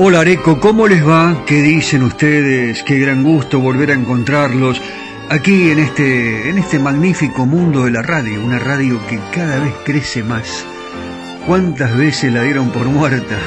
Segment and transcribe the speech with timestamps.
[0.00, 1.42] Hola Areco, ¿cómo les va?
[1.44, 2.84] ¿Qué dicen ustedes?
[2.84, 4.80] Qué gran gusto volver a encontrarlos
[5.28, 9.74] aquí en este, en este magnífico mundo de la radio, una radio que cada vez
[9.84, 10.64] crece más.
[11.48, 13.38] ¿Cuántas veces la dieron por muerta?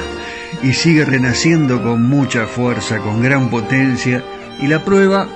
[0.62, 4.22] Y sigue renaciendo con mucha fuerza, con gran potencia.
[4.60, 5.30] Y la prueba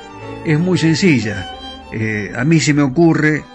[0.43, 1.49] es muy sencilla.
[1.93, 3.45] Eh, a mí se me ocurre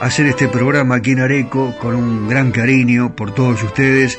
[0.00, 4.18] hacer este programa aquí en Areco con un gran cariño por todos ustedes.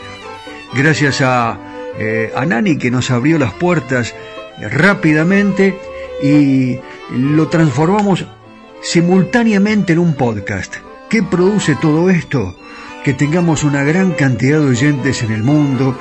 [0.76, 1.71] Gracias a
[2.04, 4.16] eh, a Nani que nos abrió las puertas
[4.60, 5.78] rápidamente
[6.24, 6.80] y
[7.16, 8.26] lo transformamos
[8.82, 10.78] simultáneamente en un podcast.
[11.12, 12.56] ¿Qué produce todo esto?
[13.04, 15.96] Que tengamos una gran cantidad de oyentes en el mundo,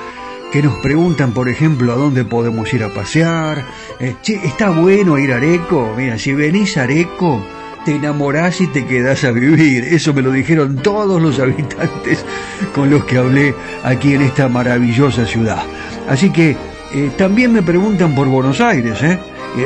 [0.50, 3.66] que nos preguntan, por ejemplo, a dónde podemos ir a pasear.
[3.98, 5.92] Eh, ¿está bueno ir a Areco?
[5.98, 7.44] Mira, si venís a Areco,
[7.84, 9.84] te enamorás y te quedás a vivir.
[9.84, 12.24] Eso me lo dijeron todos los habitantes
[12.74, 15.62] con los que hablé aquí en esta maravillosa ciudad.
[16.08, 16.56] Así que
[16.92, 19.18] eh, también me preguntan por Buenos Aires, ¿eh?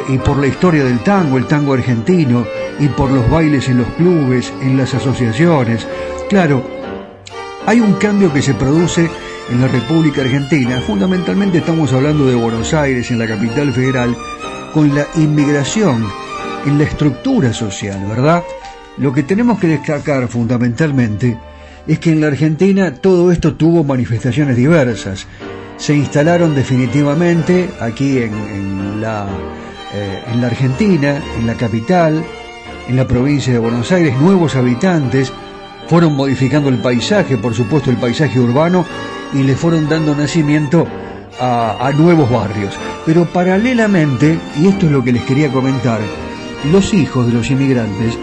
[0.09, 2.47] y por la historia del tango, el tango argentino,
[2.79, 5.87] y por los bailes en los clubes, en las asociaciones.
[6.29, 6.65] Claro,
[7.67, 9.09] hay un cambio que se produce
[9.51, 10.81] en la República Argentina.
[10.81, 14.17] Fundamentalmente estamos hablando de Buenos Aires, en la capital federal,
[14.73, 16.07] con la inmigración
[16.67, 18.43] en la estructura social, ¿verdad?
[18.99, 21.37] Lo que tenemos que destacar fundamentalmente
[21.87, 25.27] es que en la Argentina todo esto tuvo manifestaciones diversas.
[25.77, 29.27] Se instalaron definitivamente aquí en, la,
[29.93, 32.25] eh, en la Argentina, en la capital,
[32.89, 35.33] en la provincia de Buenos Aires, nuevos habitantes,
[35.89, 38.87] fueron modificando el paisaje, por supuesto el paisaje urbano,
[39.35, 40.87] y le fueron dando nacimiento
[41.41, 42.73] a nuevos barrios.
[43.05, 45.99] Pero paralelamente, y esto es lo que les quería comentar,
[46.71, 48.19] los hijos de los inmigrantes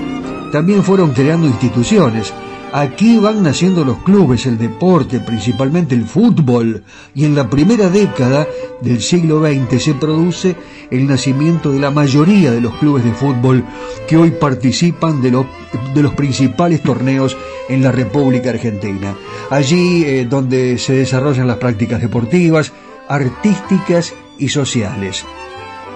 [0.52, 2.34] también fueron creando instituciones.
[2.74, 8.48] Aquí van naciendo los clubes, el deporte, principalmente el fútbol, y en la primera década
[8.82, 10.56] del siglo XX se produce
[10.90, 13.66] el nacimiento de la mayoría de los clubes de fútbol
[14.08, 17.36] que hoy participan de, los principales torneos
[17.68, 19.16] en la República Argentina.
[19.50, 22.72] Allí eh, donde se desarrollan las prácticas deportivas,
[23.10, 25.26] artísticas y sociales.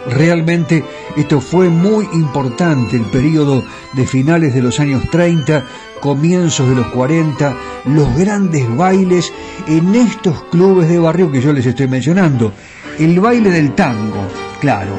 [0.07, 0.83] Realmente
[1.15, 5.63] esto fue muy importante, el periodo de finales de los años 30,
[5.99, 7.55] comienzos de los 40,
[7.85, 9.33] los grandes bailes
[9.67, 12.53] en estos clubes de barrio que yo les estoy mencionando.
[12.99, 14.27] El baile del tango,
[14.61, 14.97] claro.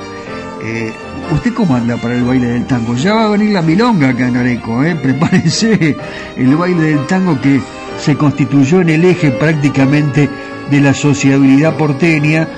[0.63, 0.93] Eh,
[1.33, 2.95] ¿Usted cómo anda para el baile del tango?
[2.95, 4.97] Ya va a venir la milonga acá en Areco, ¿eh?
[5.03, 5.97] prepárense.
[6.37, 7.61] El baile del tango que
[8.01, 10.29] se constituyó en el eje prácticamente
[10.71, 12.49] de la sociabilidad porteña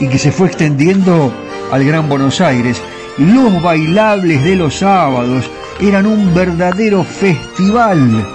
[0.00, 1.32] y que se fue extendiendo
[1.72, 2.82] al Gran Buenos Aires,
[3.16, 8.28] los bailables de los sábados eran un verdadero festival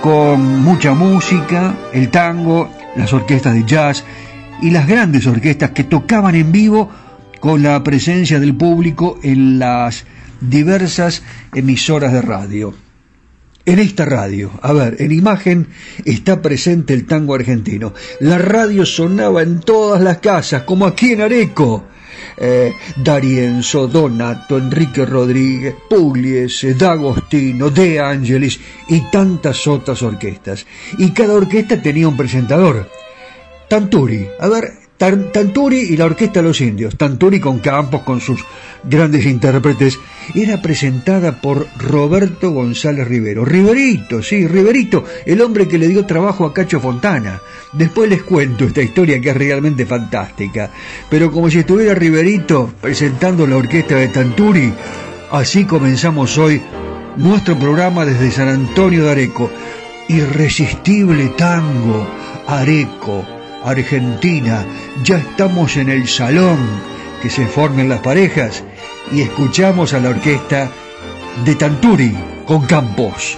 [0.00, 4.04] con mucha música, el tango, las orquestas de jazz
[4.62, 6.88] y las grandes orquestas que tocaban en vivo
[7.40, 10.04] con la presencia del público en las
[10.40, 11.24] diversas
[11.54, 12.72] emisoras de radio.
[13.64, 15.66] En esta radio, a ver, en imagen
[16.04, 17.94] está presente el tango argentino.
[18.20, 21.82] La radio sonaba en todas las casas, como aquí en Areco
[22.36, 30.66] eh, D'Arienzo, Donato, Enrique Rodríguez, Pugliese, D'Agostino, De Angelis y tantas otras orquestas.
[30.98, 32.88] Y cada orquesta tenía un presentador.
[33.68, 34.28] Tanturi.
[34.40, 38.42] A ver, Tanturi y la Orquesta de los Indios, Tanturi con Campos, con sus
[38.82, 39.98] grandes intérpretes,
[40.34, 43.44] era presentada por Roberto González Rivero.
[43.44, 47.42] Riverito, sí, Riverito, el hombre que le dio trabajo a Cacho Fontana.
[47.72, 50.70] Después les cuento esta historia que es realmente fantástica.
[51.10, 54.72] Pero como si estuviera Riverito presentando la orquesta de Tanturi,
[55.30, 56.62] así comenzamos hoy
[57.18, 59.50] nuestro programa desde San Antonio de Areco.
[60.08, 62.06] Irresistible tango,
[62.46, 63.35] Areco
[63.66, 64.64] Argentina,
[65.02, 66.56] ya estamos en el salón
[67.20, 68.62] que se formen las parejas
[69.10, 70.70] y escuchamos a la orquesta
[71.44, 72.16] de Tanturi
[72.46, 73.36] con Campos.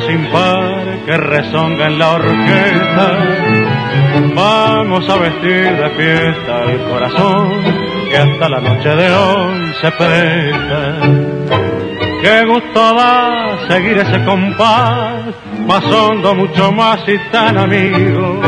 [0.00, 3.06] Sin par que rezonga en la orquesta.
[4.34, 7.62] Vamos a vestir de fiesta el corazón
[8.08, 10.96] que hasta la noche de hoy se presta.
[12.22, 15.34] Qué gusto da seguir ese compás,
[15.66, 18.40] más hondo, mucho más y tan amigo.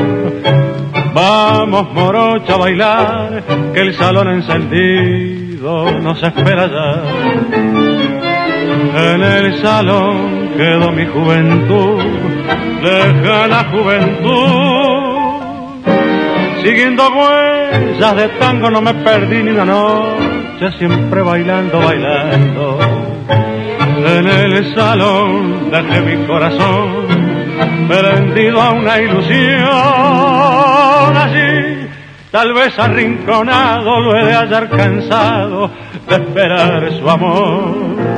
[1.15, 3.43] Vamos, morocha, a bailar,
[3.73, 7.66] que el salón encendido nos espera ya.
[8.97, 12.03] En el salón quedó mi juventud,
[12.83, 15.13] deja la juventud.
[16.63, 22.79] Siguiendo huellas de tango no me perdí ni una noche, siempre bailando, bailando.
[24.07, 27.07] En el salón dejé mi corazón
[27.89, 29.69] prendido a una ilusión
[31.15, 31.87] allí.
[32.31, 35.71] Tal vez arrinconado lo he de hallar cansado
[36.09, 38.16] de esperar su amor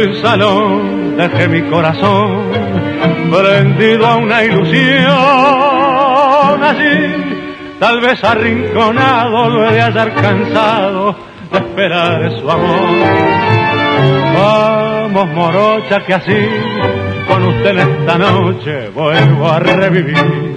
[0.00, 2.50] el salón dejé mi corazón
[3.30, 5.06] prendido a una ilusión
[6.62, 7.14] así
[7.78, 11.16] tal vez arrinconado lo he de hallar cansado
[11.52, 13.46] de esperar su amor
[14.34, 16.48] Vamos morocha que así
[17.26, 20.56] con usted esta noche vuelvo a revivir.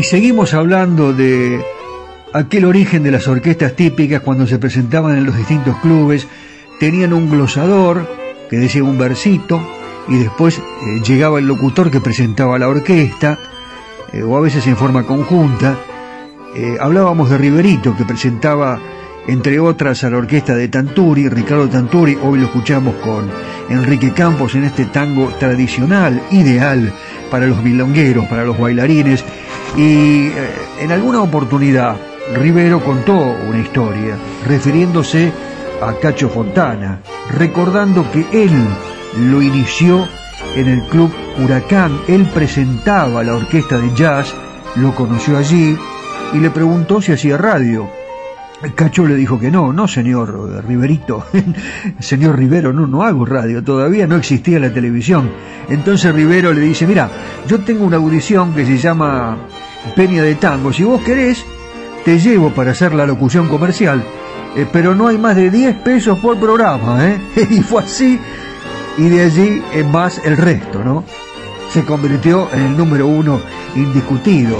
[0.00, 1.62] Y seguimos hablando de
[2.32, 6.26] aquel origen de las orquestas típicas cuando se presentaban en los distintos clubes.
[6.78, 8.08] Tenían un glosador
[8.48, 9.60] que decía un versito
[10.08, 13.38] y después eh, llegaba el locutor que presentaba la orquesta,
[14.14, 15.76] eh, o a veces en forma conjunta.
[16.56, 18.80] Eh, hablábamos de Riverito que presentaba
[19.26, 23.30] entre otras a la orquesta de Tanturi, Ricardo Tanturi, hoy lo escuchamos con
[23.68, 26.92] Enrique Campos en este tango tradicional, ideal
[27.30, 29.24] para los milongueros, para los bailarines,
[29.76, 30.32] y eh,
[30.80, 31.96] en alguna oportunidad
[32.34, 33.14] Rivero contó
[33.48, 35.32] una historia refiriéndose
[35.82, 37.00] a Cacho Fontana,
[37.36, 38.52] recordando que él
[39.30, 40.06] lo inició
[40.54, 44.34] en el club Huracán, él presentaba la orquesta de jazz,
[44.76, 45.76] lo conoció allí
[46.32, 47.99] y le preguntó si hacía radio.
[48.74, 51.24] Cacho le dijo que no, no señor Riverito,
[51.98, 55.30] señor Rivero, no, no hago radio, todavía no existía la televisión.
[55.68, 57.10] Entonces Rivero le dice, mira,
[57.48, 59.38] yo tengo una audición que se llama
[59.96, 61.42] Peña de Tango, si vos querés,
[62.04, 64.04] te llevo para hacer la locución comercial,
[64.54, 67.18] eh, pero no hay más de 10 pesos por programa, ¿eh?
[67.50, 68.20] y fue así,
[68.98, 71.04] y de allí en más el resto, ¿no?
[71.72, 73.40] Se convirtió en el número uno
[73.74, 74.58] indiscutido,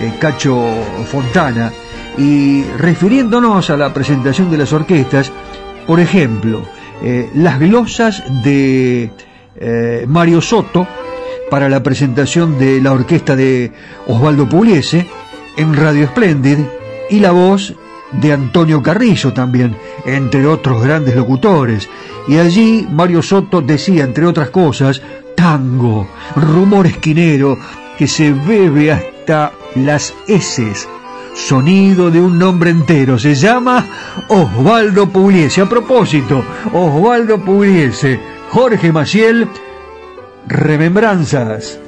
[0.00, 0.66] eh, Cacho
[1.10, 1.70] Fontana,
[2.18, 5.32] y refiriéndonos a la presentación de las orquestas,
[5.86, 6.62] por ejemplo,
[7.02, 9.10] eh, las glosas de
[9.56, 10.86] eh, Mario Soto
[11.50, 13.72] para la presentación de la orquesta de
[14.06, 15.06] Osvaldo Pugliese
[15.56, 16.58] en Radio Splendid
[17.10, 17.74] y la voz
[18.12, 21.88] de Antonio Carrillo también, entre otros grandes locutores.
[22.28, 25.02] Y allí Mario Soto decía, entre otras cosas,
[25.36, 27.58] tango, rumor esquinero
[27.98, 30.88] que se bebe hasta las heces
[31.36, 33.18] sonido de un nombre entero.
[33.18, 33.86] Se llama
[34.28, 35.60] Osvaldo Pugliese.
[35.60, 38.18] A propósito, Osvaldo Pugliese,
[38.50, 39.48] Jorge Maciel,
[40.48, 41.78] Remembranzas.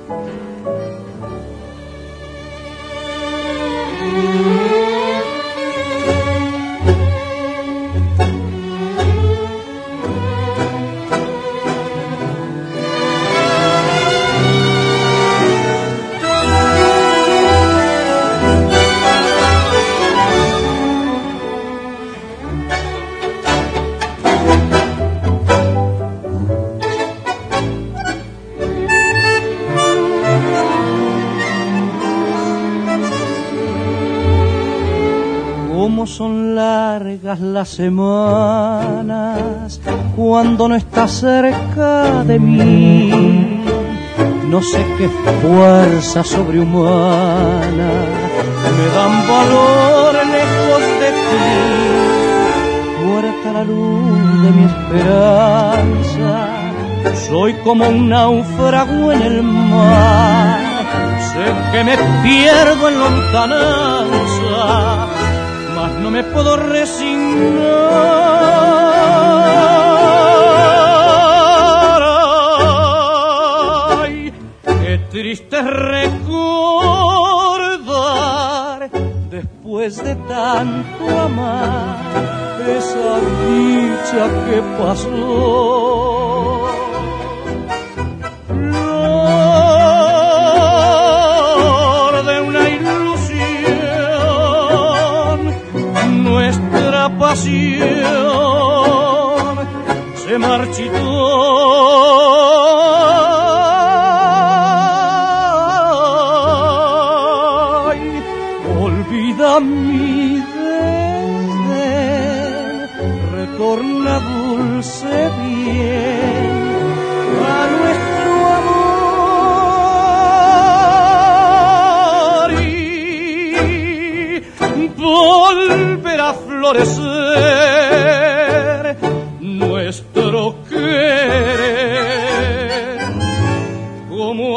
[37.79, 39.71] Semanas
[40.17, 43.63] cuando no estás cerca de mí.
[44.49, 45.09] No sé qué
[45.43, 47.91] fuerza sobrehumana
[48.79, 51.51] me dan valor lejos de ti.
[53.07, 56.33] Muerta la luz de mi esperanza,
[57.29, 60.59] soy como un náufrago en el mar.
[61.31, 64.59] Sé que me pierdo en lontananza
[66.03, 66.57] no me puedo
[67.29, 67.69] resignar.
[74.03, 74.33] Ay,
[74.65, 76.09] qué triste recordar
[79.31, 81.97] después de tanto amar
[82.67, 86.08] esa dicha que pasó.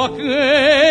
[0.02, 0.91] 我哥。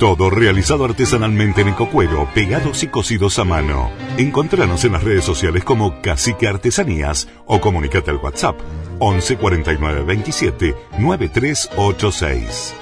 [0.00, 3.90] Todo realizado artesanalmente en ecocuero, pegados y cosidos a mano.
[4.16, 8.58] Encontranos en las redes sociales como Cacique Artesanías o comunícate al WhatsApp
[8.98, 12.74] 11 49 27 9386.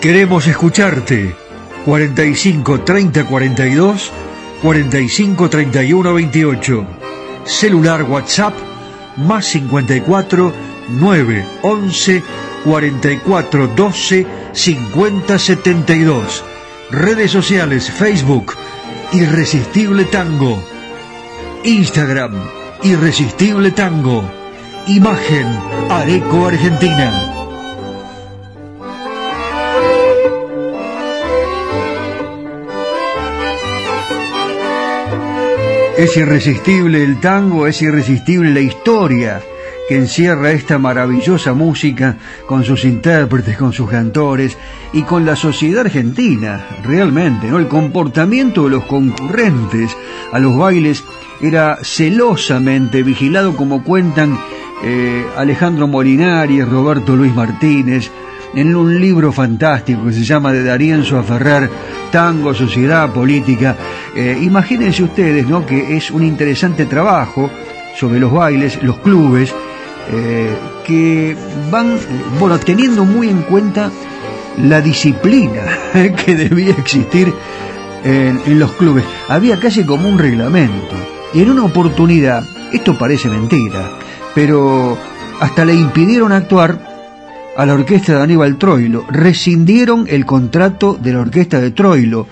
[0.00, 1.36] Queremos escucharte.
[1.84, 4.12] 45 30 42
[4.62, 6.86] 45 31 28.
[7.44, 8.54] Celular WhatsApp
[9.18, 12.22] más 54 9 11
[12.64, 16.44] 44 12 50 72.
[16.90, 18.54] Redes sociales Facebook
[19.12, 20.62] Irresistible Tango.
[21.64, 22.34] Instagram
[22.82, 24.24] Irresistible Tango.
[24.86, 25.46] Imagen
[25.88, 27.36] Areco Argentina.
[35.96, 39.42] Es irresistible el tango, es irresistible la historia
[39.90, 42.16] que encierra esta maravillosa música
[42.46, 44.56] con sus intérpretes, con sus cantores
[44.92, 47.58] y con la sociedad argentina, realmente, ¿no?
[47.58, 49.96] El comportamiento de los concurrentes
[50.30, 51.02] a los bailes
[51.42, 54.38] era celosamente vigilado como cuentan
[54.84, 58.12] eh, Alejandro Molinari, Roberto Luis Martínez,
[58.54, 61.68] en un libro fantástico que se llama de Darienzo a Ferrer,
[62.12, 63.76] Tango, Sociedad, Política.
[64.14, 65.66] Eh, imagínense ustedes ¿no?
[65.66, 67.50] que es un interesante trabajo
[67.96, 69.52] sobre los bailes, los clubes,
[70.12, 71.36] eh, que
[71.70, 71.98] van,
[72.38, 73.90] bueno, teniendo muy en cuenta
[74.58, 75.62] la disciplina
[75.92, 77.32] que debía existir
[78.04, 79.04] en, los clubes.
[79.28, 80.96] Había casi como un reglamento.
[81.32, 83.92] Y en una oportunidad, esto parece mentira,
[84.34, 84.98] pero
[85.38, 86.88] hasta le impidieron actuar
[87.56, 89.04] a la orquesta de Aníbal Troilo.
[89.08, 92.26] Rescindieron el contrato de la orquesta de Troilo.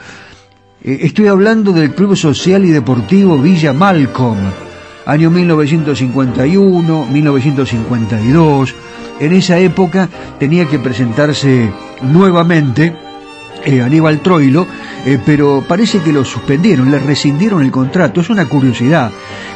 [0.83, 4.39] Eh, estoy hablando del Club Social y Deportivo Villa Malcolm,
[5.09, 8.75] año 1951, 1952.
[9.21, 12.95] En esa época tenía que presentarse nuevamente
[13.65, 14.67] eh, Aníbal Troilo,
[15.05, 18.21] eh, pero parece que lo suspendieron, le rescindieron el contrato.
[18.21, 19.11] Es una curiosidad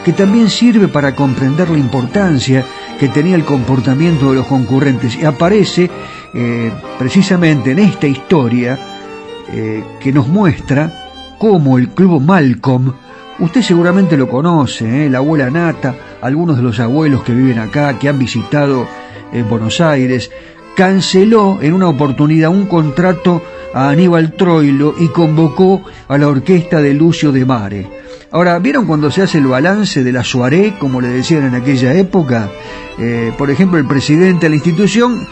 [0.05, 2.65] que también sirve para comprender la importancia
[2.99, 5.17] que tenía el comportamiento de los concurrentes.
[5.17, 5.91] Y aparece
[6.35, 8.79] eh, precisamente en esta historia
[9.53, 12.93] eh, que nos muestra cómo el club Malcolm,
[13.43, 17.99] usted seguramente lo conoce, eh, la abuela Nata, algunos de los abuelos que viven acá,
[17.99, 18.87] que han visitado
[19.33, 20.31] en Buenos Aires,
[20.77, 23.43] canceló en una oportunidad un contrato
[23.75, 27.87] a Aníbal Troilo y convocó a la orquesta de Lucio de Mare.
[28.31, 31.95] Ahora, ¿vieron cuando se hace el balance de la soirée, como le decían en aquella
[31.95, 32.49] época?
[32.99, 35.27] Eh, por ejemplo, el presidente de la institución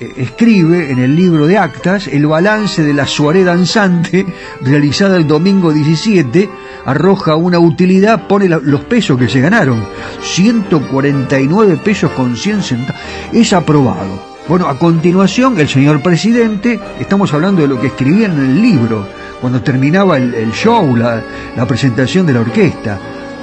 [0.00, 4.26] eh, escribe en el libro de actas el balance de la soirée danzante
[4.60, 6.48] realizada el domingo 17,
[6.84, 9.84] arroja una utilidad, pone los pesos que se ganaron,
[10.22, 14.34] 149 pesos con 100 centavos, es aprobado.
[14.46, 19.06] Bueno, a continuación, el señor presidente, estamos hablando de lo que escribían en el libro,
[19.40, 21.22] cuando terminaba el, show, la,
[21.56, 22.98] la presentación de la orquesta.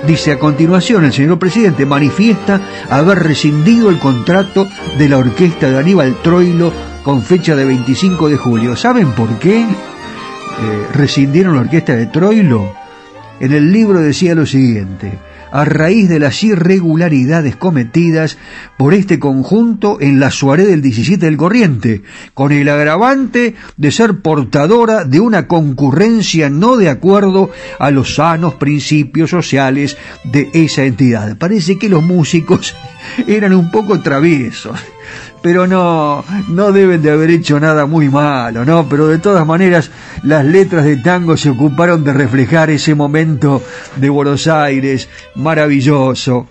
[0.05, 5.77] Dice, a continuación, el señor presidente manifiesta haber rescindido el contrato de la orquesta de
[5.77, 6.71] Aníbal Troilo
[7.03, 8.75] con fecha de 25 de julio.
[8.75, 9.67] ¿Saben por qué eh,
[10.93, 12.80] rescindieron la orquesta de Troilo?
[13.41, 15.17] En el libro decía lo siguiente,
[15.51, 18.37] a raíz de las irregularidades cometidas
[18.77, 22.03] por este conjunto en la soirée del 17 del Corriente,
[22.35, 27.49] con el agravante de ser portadora de una concurrencia no de acuerdo
[27.79, 31.35] a los sanos principios sociales de esa entidad.
[31.35, 32.75] Parece que los músicos
[33.27, 34.79] eran un poco traviesos
[35.41, 38.87] pero no, no deben de haber hecho nada muy malo, ¿no?
[38.87, 39.91] Pero de todas maneras,
[40.23, 43.61] las letras de tango se ocuparon de reflejar ese momento
[43.95, 46.47] de Buenos Aires maravilloso.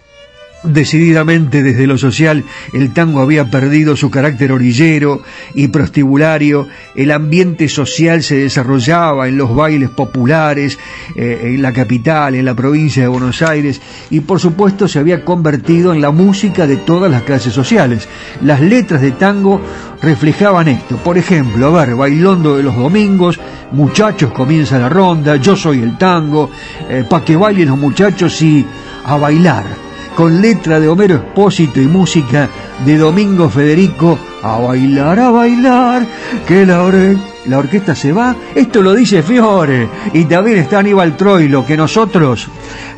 [0.63, 2.45] Decididamente desde lo social
[2.75, 5.23] el tango había perdido su carácter orillero
[5.55, 10.79] y prostibulario, el ambiente social se desarrollaba en los bailes populares,
[11.17, 15.25] eh, en la capital, en la provincia de Buenos Aires y por supuesto se había
[15.25, 18.07] convertido en la música de todas las clases sociales.
[18.43, 19.63] Las letras de tango
[20.03, 23.41] reflejaban esto, por ejemplo, a ver, Bailondo de los domingos,
[23.73, 26.51] muchachos comienza la ronda, yo soy el tango,
[26.91, 28.67] eh, pa' que bailen los muchachos y
[29.07, 29.90] a bailar
[30.21, 32.47] con letra de Homero Espósito y música
[32.85, 36.07] de Domingo Federico, a bailar, a bailar,
[36.47, 38.37] que la, la orquesta se va.
[38.55, 42.49] Esto lo dice Fiore y también está Aníbal Troilo, que nosotros,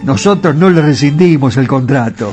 [0.03, 2.33] nosotros no le rescindimos el contrato.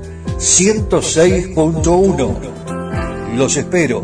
[0.41, 3.37] 106.1.
[3.37, 4.03] Los espero.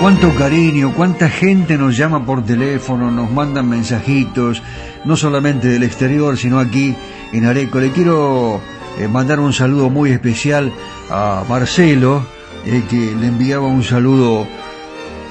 [0.00, 4.60] Cuánto cariño, cuánta gente nos llama por teléfono, nos mandan mensajitos,
[5.04, 6.96] no solamente del exterior, sino aquí
[7.32, 7.78] en Areco.
[7.78, 8.60] Le quiero
[8.98, 10.72] eh, mandar un saludo muy especial
[11.10, 12.26] a Marcelo,
[12.66, 14.48] eh, que le enviaba un saludo,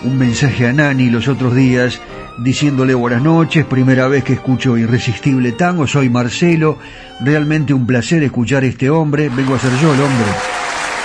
[0.04, 2.02] un mensaje a Nani los otros días,
[2.38, 6.78] diciéndole buenas noches, primera vez que escucho Irresistible Tango, soy Marcelo,
[7.22, 10.32] realmente un placer escuchar a este hombre, vengo a ser yo el hombre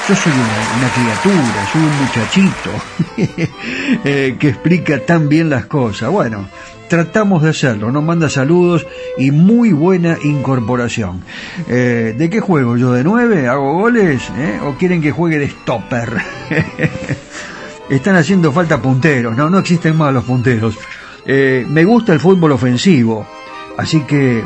[0.08, 2.70] yo soy una, criatura, soy un muchachito
[4.04, 6.08] eh, que explica tan bien las cosas.
[6.10, 6.48] Bueno,
[6.88, 8.86] tratamos de hacerlo, nos manda saludos
[9.18, 11.22] y muy buena incorporación.
[11.68, 12.78] Eh, ¿De qué juego?
[12.78, 13.48] ¿Yo de nueve?
[13.48, 14.22] ¿Hago goles?
[14.38, 14.58] ¿Eh?
[14.64, 16.22] ¿O quieren que juegue de stopper?
[17.88, 20.78] Están haciendo falta punteros, no, no existen más los punteros.
[21.26, 23.26] me gusta el fútbol ofensivo,
[23.76, 24.44] así que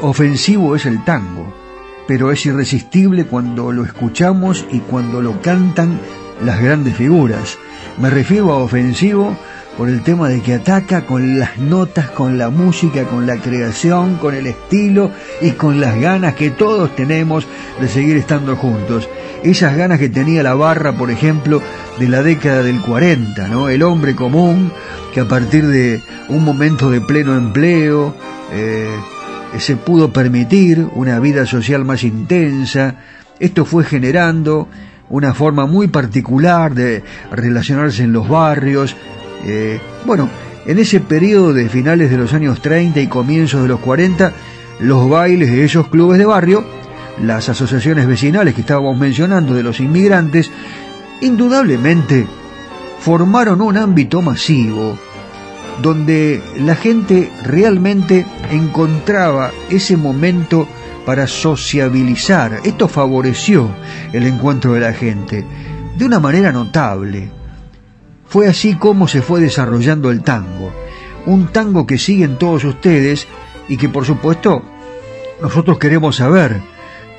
[0.00, 1.62] ofensivo es el tango
[2.06, 5.98] pero es irresistible cuando lo escuchamos y cuando lo cantan
[6.44, 7.58] las grandes figuras.
[7.98, 9.36] Me refiero a ofensivo
[9.76, 14.16] por el tema de que ataca con las notas, con la música, con la creación,
[14.16, 17.46] con el estilo y con las ganas que todos tenemos
[17.80, 19.08] de seguir estando juntos.
[19.42, 21.62] Esas ganas que tenía la barra, por ejemplo,
[21.98, 23.68] de la década del 40, ¿no?
[23.68, 24.72] El hombre común
[25.12, 28.14] que a partir de un momento de pleno empleo
[28.52, 28.88] eh,
[29.58, 32.96] se pudo permitir una vida social más intensa.
[33.40, 34.68] Esto fue generando
[35.08, 38.96] una forma muy particular de relacionarse en los barrios,
[39.44, 40.28] eh, bueno,
[40.66, 44.32] en ese periodo de finales de los años 30 y comienzos de los 40,
[44.80, 46.64] los bailes de esos clubes de barrio,
[47.20, 50.50] las asociaciones vecinales que estábamos mencionando de los inmigrantes,
[51.20, 52.26] indudablemente
[53.00, 54.96] formaron un ámbito masivo
[55.80, 60.68] donde la gente realmente encontraba ese momento
[61.04, 62.60] para sociabilizar.
[62.64, 63.70] Esto favoreció
[64.12, 65.44] el encuentro de la gente
[65.96, 67.41] de una manera notable.
[68.32, 70.72] Fue así como se fue desarrollando el tango.
[71.26, 73.26] Un tango que siguen todos ustedes
[73.68, 74.62] y que por supuesto
[75.42, 76.62] nosotros queremos saber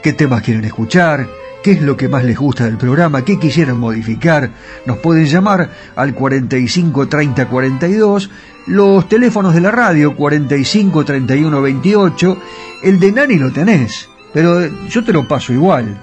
[0.02, 1.30] qué temas quieren escuchar,
[1.62, 4.50] qué es lo que más les gusta del programa, qué quisieran modificar.
[4.88, 8.32] Nos pueden llamar al 45 30 42,
[8.66, 12.38] los teléfonos de la radio 45 31 28,
[12.82, 15.96] el de Nani lo tenés, pero yo te lo paso igual.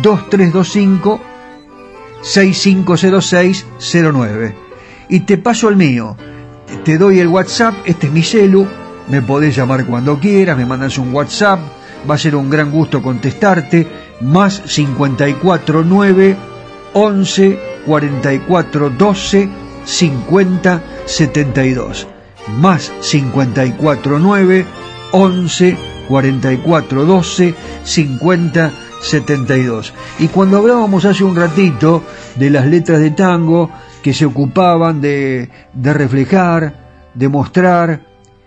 [0.00, 1.33] 2325
[2.24, 4.54] 650609.
[5.10, 6.16] Y te paso el mío.
[6.84, 8.66] Te doy el WhatsApp, este es mi celu,
[9.08, 11.60] me podés llamar cuando quieras, me mandas un WhatsApp,
[12.08, 13.86] va a ser un gran gusto contestarte.
[14.20, 16.36] Más 549
[16.94, 19.48] 11 44 12
[19.84, 22.08] 50 72.
[22.58, 24.64] Más 549
[25.12, 25.76] 11
[26.08, 28.72] 44 12 50
[29.04, 29.92] 72.
[30.18, 32.02] Y cuando hablábamos hace un ratito
[32.36, 33.70] de las letras de tango
[34.02, 36.74] que se ocupaban de, de reflejar,
[37.14, 38.00] de mostrar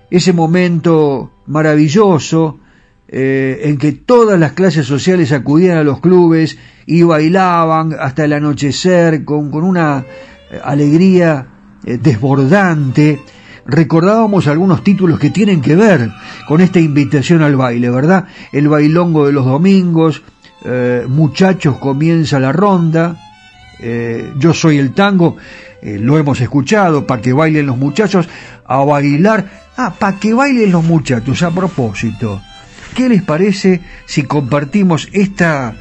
[0.09, 2.59] ese momento maravilloso
[3.09, 8.33] eh, en que todas las clases sociales acudían a los clubes y bailaban hasta el
[8.33, 10.05] anochecer con, con una
[10.63, 11.47] alegría
[11.85, 13.21] eh, desbordante,
[13.65, 16.11] recordábamos algunos títulos que tienen que ver
[16.47, 18.25] con esta invitación al baile, ¿verdad?
[18.51, 20.23] El bailongo de los domingos,
[20.65, 23.15] eh, muchachos comienza la ronda,
[23.79, 25.37] eh, yo soy el tango,
[25.81, 28.27] eh, lo hemos escuchado, para que bailen los muchachos,
[28.65, 32.41] a bailar, ah, para que bailen los muchachos, a propósito,
[32.95, 35.75] ¿qué les parece si compartimos esta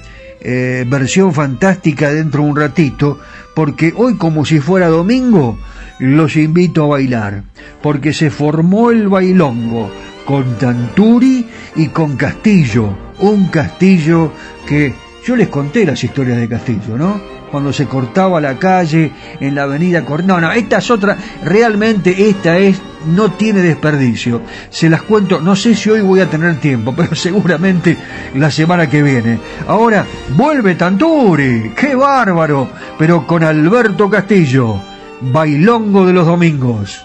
[0.87, 3.19] versión fantástica dentro de un ratito?
[3.55, 5.59] Porque hoy como si fuera domingo,
[5.99, 7.43] los invito a bailar,
[7.83, 9.91] porque se formó el bailongo
[10.27, 14.33] con Tanturi y con Castillo, un Castillo
[14.67, 14.95] que
[15.27, 17.21] yo les conté las historias de Castillo, ¿no?
[17.51, 20.25] Cuando se cortaba la calle en la avenida Cor...
[20.25, 24.43] No, no, esta es otra, realmente esta es, no tiene desperdicio.
[24.71, 27.97] Se las cuento, no sé si hoy voy a tener tiempo, pero seguramente
[28.35, 29.39] la semana que viene.
[29.67, 34.81] Ahora, vuelve Tanturi, qué bárbaro, pero con Alberto Castillo,
[35.21, 37.05] bailongo de los domingos.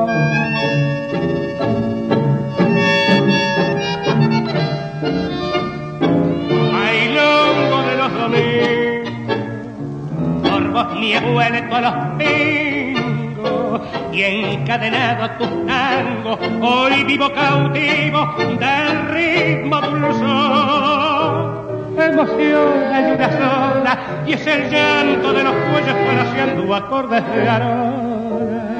[10.95, 19.07] ni he vuelto a los pingos y encadenado a tus tangos hoy vivo cautivo del
[19.09, 21.61] ritmo dulzor
[21.97, 28.75] emoción hay una sola y es el llanto de los cuellos haciendo acordes de arona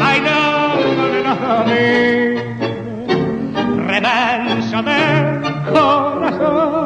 [0.00, 2.46] bailando de los domingos
[3.86, 6.85] remanso del corazón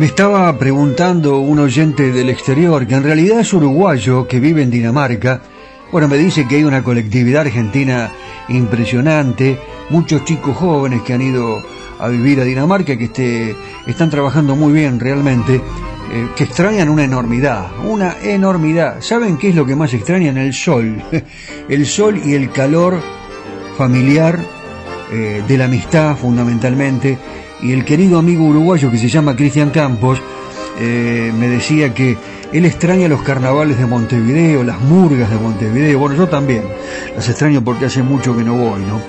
[0.00, 4.70] Me estaba preguntando un oyente del exterior, que en realidad es uruguayo, que vive en
[4.70, 5.42] Dinamarca.
[5.92, 8.10] Bueno, me dice que hay una colectividad argentina
[8.48, 9.58] impresionante,
[9.90, 11.62] muchos chicos jóvenes que han ido
[11.98, 13.54] a vivir a Dinamarca, que este,
[13.86, 19.02] están trabajando muy bien realmente, eh, que extrañan una enormidad, una enormidad.
[19.02, 20.38] ¿Saben qué es lo que más extrañan?
[20.38, 20.96] El sol,
[21.68, 23.02] el sol y el calor
[23.76, 24.40] familiar,
[25.12, 27.18] eh, de la amistad fundamentalmente
[27.62, 30.20] y el querido amigo uruguayo que se llama Cristian Campos
[30.78, 32.16] eh, me decía que
[32.52, 36.64] él extraña los carnavales de Montevideo, las murgas de Montevideo, bueno, yo también
[37.14, 39.00] las extraño porque hace mucho que no voy, ¿no?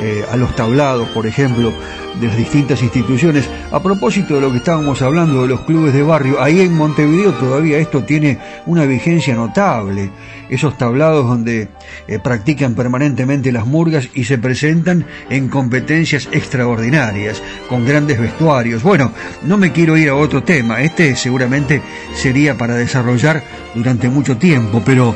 [0.00, 1.72] Eh, a los tablados, por ejemplo,
[2.20, 3.48] de las distintas instituciones.
[3.70, 7.32] A propósito de lo que estábamos hablando de los clubes de barrio, ahí en Montevideo
[7.32, 10.10] todavía esto tiene una vigencia notable.
[10.48, 11.68] Esos tablados donde
[12.06, 18.82] eh, practican permanentemente las murgas y se presentan en competencias extraordinarias, con grandes vestuarios.
[18.82, 21.82] Bueno, no me quiero ir a otro tema, este seguramente
[22.14, 23.42] sería para desarrollar
[23.74, 25.14] durante mucho tiempo, pero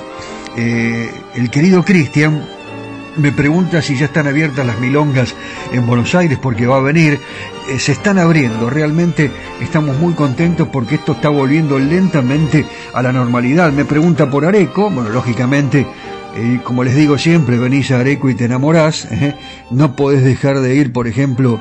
[0.57, 2.47] eh, el querido Cristian
[3.16, 5.35] me pregunta si ya están abiertas las milongas
[5.72, 7.20] en Buenos Aires porque va a venir.
[7.68, 13.12] Eh, se están abriendo, realmente estamos muy contentos porque esto está volviendo lentamente a la
[13.12, 13.72] normalidad.
[13.72, 15.87] Me pregunta por Areco, bueno, lógicamente,
[16.37, 19.05] eh, como les digo siempre, venís a Areco y te enamorás.
[19.11, 19.35] ¿eh?
[19.70, 21.61] No podés dejar de ir, por ejemplo,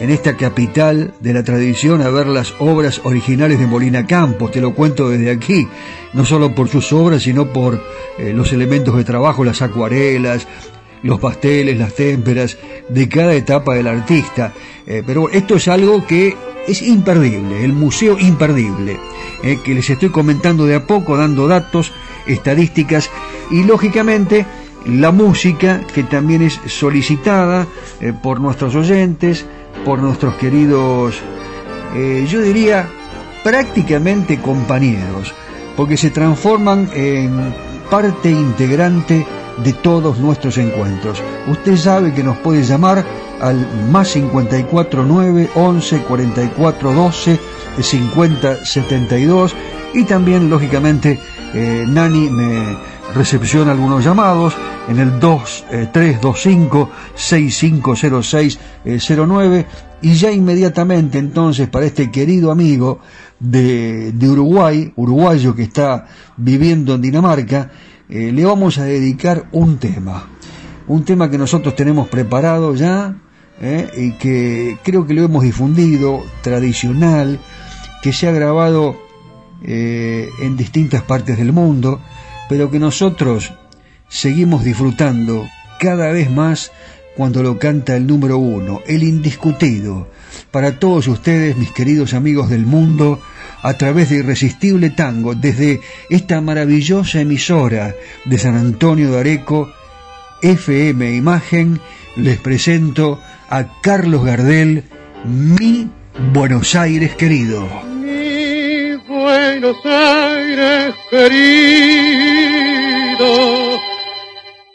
[0.00, 4.60] en esta capital de la tradición a ver las obras originales de Molina Campos, te
[4.60, 5.68] lo cuento desde aquí,
[6.12, 7.80] no solo por sus obras, sino por
[8.18, 10.48] eh, los elementos de trabajo, las acuarelas,
[11.02, 12.56] los pasteles, las témperas,
[12.88, 14.52] de cada etapa del artista.
[14.86, 18.98] Eh, pero esto es algo que es imperdible, el museo imperdible,
[19.42, 21.92] eh, que les estoy comentando de a poco, dando datos,
[22.26, 23.10] estadísticas
[23.50, 24.46] y lógicamente
[24.86, 27.66] la música que también es solicitada
[28.22, 29.46] por nuestros oyentes,
[29.84, 31.16] por nuestros queridos,
[31.94, 32.88] eh, yo diría,
[33.42, 35.32] prácticamente compañeros,
[35.76, 37.54] porque se transforman en
[37.90, 39.26] parte integrante
[39.62, 41.22] de todos nuestros encuentros.
[41.46, 43.04] Usted sabe que nos puede llamar
[43.40, 47.40] al más 54 9 11 44 12
[47.80, 49.54] 50 72
[49.92, 51.20] y también lógicamente
[51.54, 52.76] eh, Nani me
[53.14, 54.54] recepciona algunos llamados
[54.88, 59.66] en el 2325 6506 09
[60.02, 62.98] y ya inmediatamente entonces para este querido amigo
[63.38, 67.70] de, de Uruguay, uruguayo que está viviendo en Dinamarca,
[68.08, 70.28] eh, le vamos a dedicar un tema,
[70.88, 73.16] un tema que nosotros tenemos preparado ya
[73.60, 77.38] eh, y que creo que lo hemos difundido, tradicional,
[78.02, 79.03] que se ha grabado
[79.64, 82.00] eh, en distintas partes del mundo,
[82.48, 83.52] pero que nosotros
[84.08, 85.48] seguimos disfrutando
[85.80, 86.70] cada vez más
[87.16, 90.08] cuando lo canta el número uno, el indiscutido,
[90.50, 93.20] para todos ustedes, mis queridos amigos del mundo,
[93.62, 97.94] a través de Irresistible Tango, desde esta maravillosa emisora
[98.24, 99.72] de San Antonio de Areco,
[100.42, 101.80] FM Imagen
[102.16, 104.84] les presento a Carlos Gardel,
[105.24, 105.88] mi
[106.32, 107.93] Buenos Aires querido.
[109.54, 111.38] Buenos Aires querido,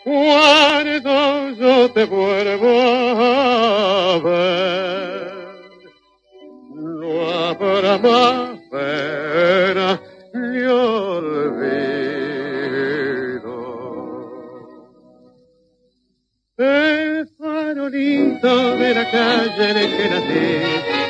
[0.05, 5.33] cuando yo te vuelvo a ver,
[6.75, 10.01] no habrá más pena
[10.33, 11.59] ni olvido.
[16.57, 21.08] El farolito de la calle en el que nací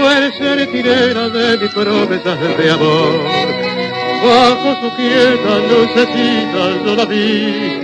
[0.00, 3.12] fue tirera de mis promesas de amor.
[4.22, 7.78] Bajo su quieta lucecita yo la vi,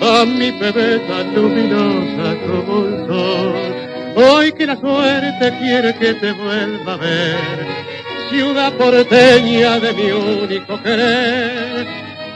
[0.00, 3.54] a mi bebé tan luminosa como el sol.
[4.16, 7.36] Hoy que la suerte quiere que te vuelva a ver,
[8.30, 11.86] ciudad porteña de mi único querer.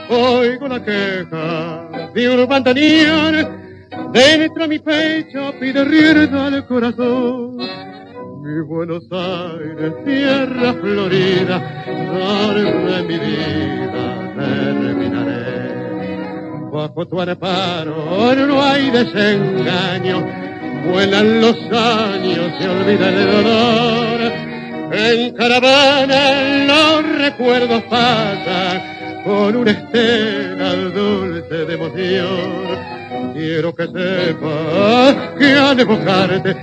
[0.09, 3.47] Oigo la queja de un bandoneón,
[4.11, 7.70] dentro de mi pecho pide rienda al corazón.
[8.41, 15.61] Mi Buenos Aires, tierra florida, de mi vida terminaré.
[16.71, 20.25] Bajo tu amparo no hay desengaño,
[20.87, 24.19] vuelan los años, se olvida el dolor.
[24.91, 32.91] En caravana los recuerdos pasan con una estela dulce de emoción.
[33.33, 36.55] Quiero que sepas que al evocarte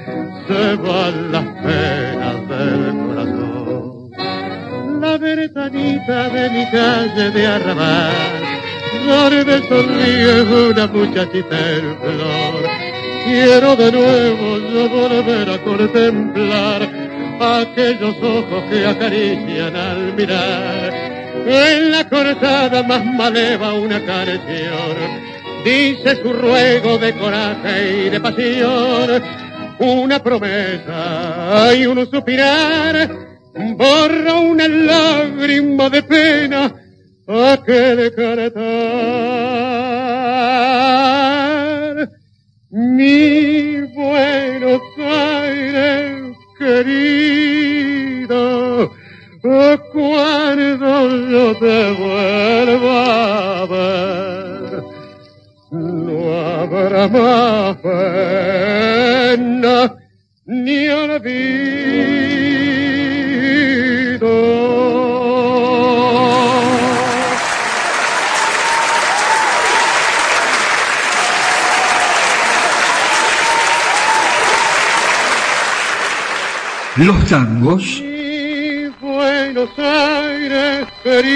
[0.48, 4.10] se van las penas del corazón.
[5.00, 8.12] La ventanita de mi calle de arrabal,
[9.06, 12.62] donde sonríe una muchachita en flor.
[13.26, 16.88] Quiero de nuevo yo volver a contemplar
[17.40, 20.94] aquellos ojos que acarician al mirar.
[21.46, 25.28] En la cortada más maleva una canción
[25.64, 29.22] dice su ruego de coraje y de pasión,
[29.80, 33.08] una promesa y un suspirar,
[33.76, 36.74] borra una lágrima de pena,
[37.26, 38.58] aquel caretar.
[42.70, 48.28] Mi Buenos Aires querido,
[49.92, 54.37] cuando yo te vuelva a ver,
[55.70, 59.14] no habrá más pena
[60.46, 61.88] ni olvido.
[76.96, 81.28] Los tangos, Mi Buenos Aires querido,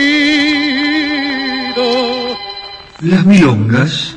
[3.01, 4.17] las milongas,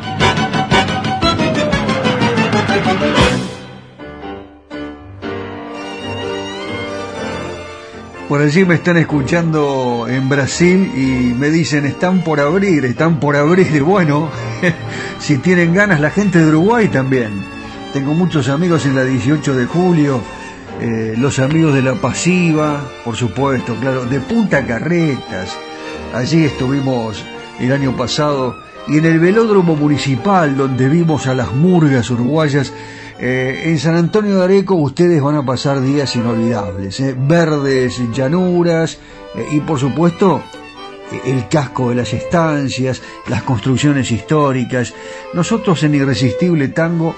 [8.31, 13.35] Por allí me están escuchando en Brasil y me dicen, están por abrir, están por
[13.35, 13.83] abrir.
[13.83, 14.29] Bueno,
[15.19, 17.43] si tienen ganas, la gente de Uruguay también.
[17.91, 20.21] Tengo muchos amigos en la 18 de julio,
[20.79, 25.57] eh, los amigos de La Pasiva, por supuesto, claro, de Punta Carretas.
[26.13, 27.25] Allí estuvimos
[27.59, 32.71] el año pasado y en el velódromo municipal donde vimos a las murgas uruguayas
[33.23, 37.15] Eh, en San Antonio de Areco ustedes van a pasar días inolvidables, ¿eh?
[37.15, 38.97] verdes llanuras
[39.35, 40.41] eh, y por supuesto
[41.23, 44.95] el casco de las estancias, las construcciones históricas.
[45.35, 47.15] Nosotros en Irresistible Tango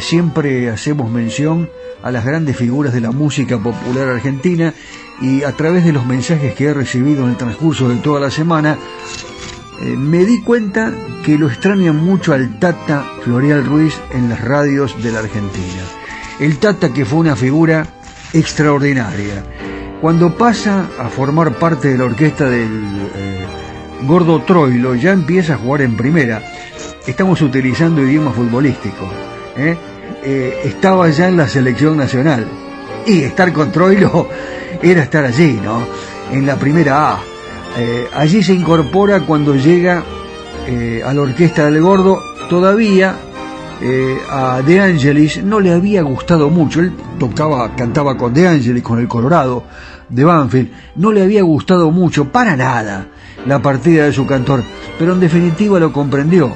[0.00, 1.68] siempre hacemos mención
[2.02, 4.72] a las grandes figuras de la música popular argentina
[5.20, 8.30] y a través de los mensajes que he recibido en el transcurso de toda la
[8.30, 8.78] semana,
[9.80, 10.92] me di cuenta
[11.24, 15.82] que lo extrañan mucho al Tata Florial Ruiz en las radios de la Argentina.
[16.38, 17.86] El Tata que fue una figura
[18.32, 19.42] extraordinaria.
[20.00, 23.46] Cuando pasa a formar parte de la orquesta del eh,
[24.02, 26.42] Gordo Troilo, ya empieza a jugar en primera.
[27.06, 29.08] Estamos utilizando idioma futbolístico.
[29.56, 29.76] ¿eh?
[30.22, 32.46] Eh, estaba ya en la selección nacional.
[33.06, 34.28] Y estar con Troilo
[34.82, 35.86] era estar allí, ¿no?
[36.30, 37.33] En la primera A.
[38.14, 40.04] allí se incorpora cuando llega
[40.66, 42.18] eh, a la orquesta del Gordo,
[42.48, 43.16] todavía
[43.82, 46.80] eh, a De Angelis no le había gustado mucho.
[46.80, 49.64] Él tocaba, cantaba con De Angelis, con el Colorado
[50.08, 50.70] de Banfield.
[50.96, 53.08] No le había gustado mucho, para nada,
[53.46, 54.62] la partida de su cantor,
[54.98, 56.54] pero en definitiva lo comprendió.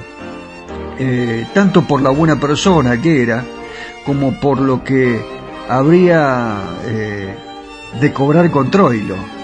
[0.98, 3.44] Eh, tanto por la buena persona que era,
[4.06, 5.20] como por lo que
[5.68, 6.56] habría
[8.00, 9.37] de cobrar con Troilo.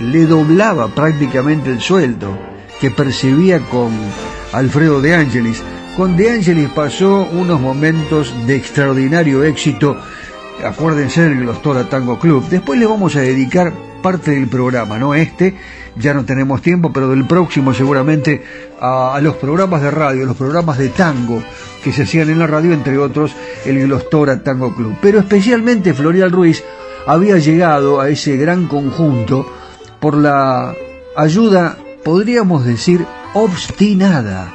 [0.00, 2.36] Le doblaba prácticamente el sueldo
[2.80, 3.92] que percibía con
[4.52, 5.62] Alfredo de Angelis.
[5.96, 9.96] Con De Angelis pasó unos momentos de extraordinario éxito,
[10.64, 12.48] acuérdense del Glostora Tango Club.
[12.48, 13.72] Después le vamos a dedicar
[14.02, 15.54] parte del programa, no este,
[15.96, 18.42] ya no tenemos tiempo, pero del próximo seguramente
[18.80, 21.42] a, los programas de radio, los programas de tango
[21.82, 23.32] que se hacían en la radio, entre otros
[23.64, 24.96] el Glostora Tango Club.
[25.00, 26.62] Pero especialmente Florial Ruiz
[27.06, 29.46] había llegado a ese gran conjunto
[30.04, 30.74] por la
[31.16, 34.52] ayuda podríamos decir, obstinada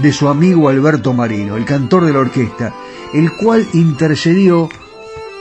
[0.00, 2.72] de su amigo Alberto Marino, el cantor de la orquesta,
[3.12, 4.68] el cual intercedió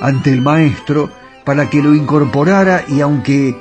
[0.01, 1.11] ante el maestro
[1.45, 3.55] para que lo incorporara y aunque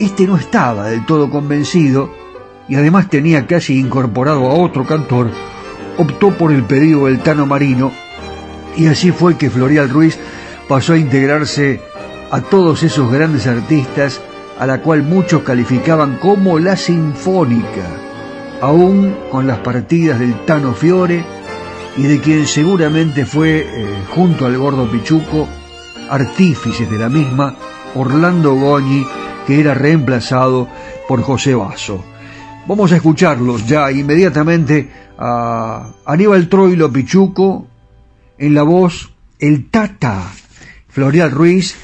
[0.00, 2.10] éste no estaba del todo convencido
[2.68, 5.30] y además tenía casi incorporado a otro cantor,
[5.96, 7.92] optó por el pedido del Tano Marino
[8.76, 10.18] y así fue que Florial Ruiz
[10.68, 11.80] pasó a integrarse
[12.32, 14.20] a todos esos grandes artistas
[14.58, 17.86] a la cual muchos calificaban como la sinfónica,
[18.60, 21.24] aún con las partidas del Tano Fiore
[21.96, 25.48] y de quien seguramente fue, eh, junto al gordo Pichuco,
[26.10, 27.54] artífice de la misma,
[27.94, 29.06] Orlando Goñi,
[29.46, 30.68] que era reemplazado
[31.08, 32.04] por José Basso.
[32.66, 37.66] Vamos a escucharlos ya inmediatamente a Aníbal Troilo Pichuco,
[38.38, 40.32] en la voz El Tata,
[40.88, 41.76] Florial Ruiz,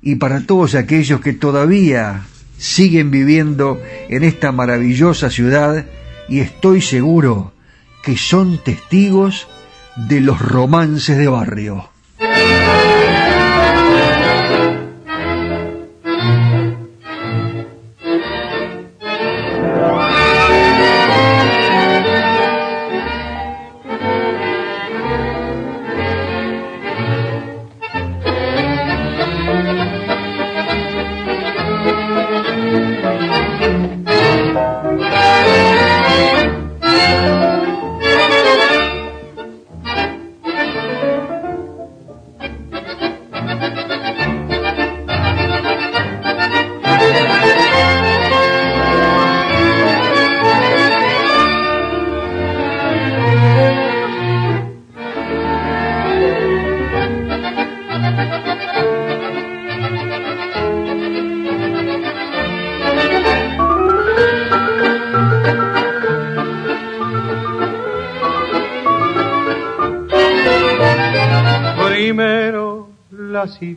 [0.00, 2.24] y para todos aquellos que todavía
[2.56, 5.86] siguen viviendo en esta maravillosa ciudad
[6.28, 7.52] y estoy seguro
[8.02, 9.48] que son testigos
[9.96, 11.88] de los romances de barrio.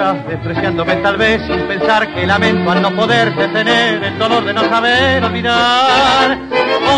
[0.00, 4.64] Despreciándome tal vez sin pensar que lamento al no poder detener el dolor de no
[4.64, 6.38] saber olvidar.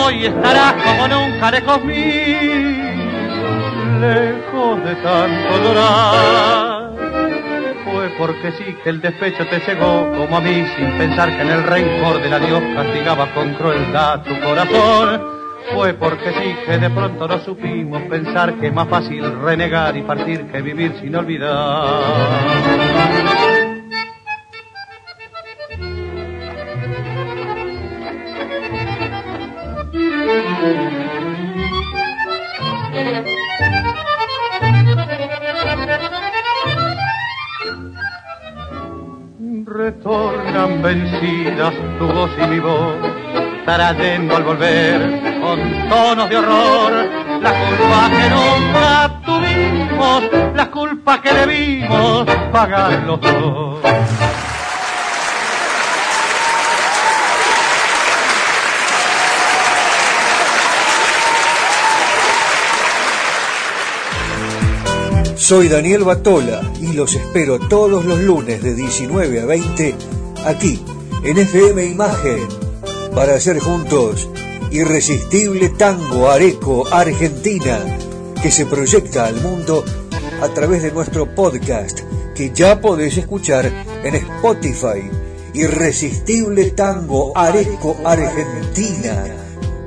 [0.05, 1.97] Hoy estarás como nunca lejos mí,
[4.01, 6.93] lejos de tanto llorar.
[7.85, 11.51] Fue porque sí que el despecho te cegó como a mí sin pensar que en
[11.51, 15.42] el rencor del adiós castigaba con crueldad tu corazón.
[15.71, 20.03] Fue porque sí que de pronto no supimos pensar que es más fácil renegar y
[20.03, 22.83] partir que vivir sin olvidar.
[39.67, 42.97] Retornan vencidas tu voz y mi voz,
[43.65, 46.93] trayendo al volver con tonos de horror
[47.41, 50.23] la culpa que nunca tuvimos,
[50.55, 53.81] la culpa que debimos pagar los dos.
[65.37, 69.97] Soy Daniel Batola y los espero todos los lunes de 19 a 20
[70.47, 70.81] aquí
[71.25, 72.72] en FM Imagen
[73.15, 74.29] para hacer juntos
[74.71, 77.81] Irresistible Tango Areco Argentina
[78.43, 79.85] que se proyecta al mundo
[80.41, 82.01] a través de nuestro podcast
[82.35, 83.71] que ya podés escuchar
[84.03, 85.11] en Spotify.
[85.55, 89.25] Irresistible Tango Areco Argentina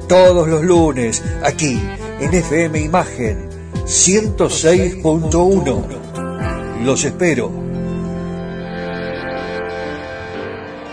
[0.08, 1.82] todos los lunes aquí
[2.20, 3.50] en FM Imagen
[3.86, 6.84] 106.1.
[6.84, 7.52] Los espero.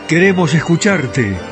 [0.08, 1.51] Queremos escucharte.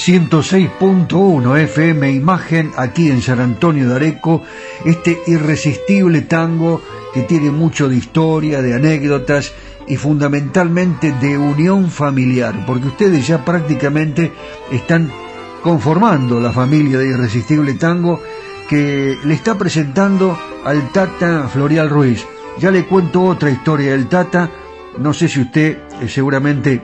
[0.00, 4.42] ...106.1 FM Imagen aquí en San Antonio de Areco...
[4.84, 6.80] ...este irresistible tango
[7.12, 9.52] que tiene mucho de historia, de anécdotas...
[9.86, 12.64] ...y fundamentalmente de unión familiar...
[12.66, 14.32] ...porque ustedes ya prácticamente
[14.72, 15.10] están
[15.62, 18.22] conformando la familia de Irresistible Tango
[18.68, 22.24] que le está presentando al Tata Florial Ruiz.
[22.58, 24.48] Ya le cuento otra historia del Tata,
[24.98, 26.80] no sé si usted eh, seguramente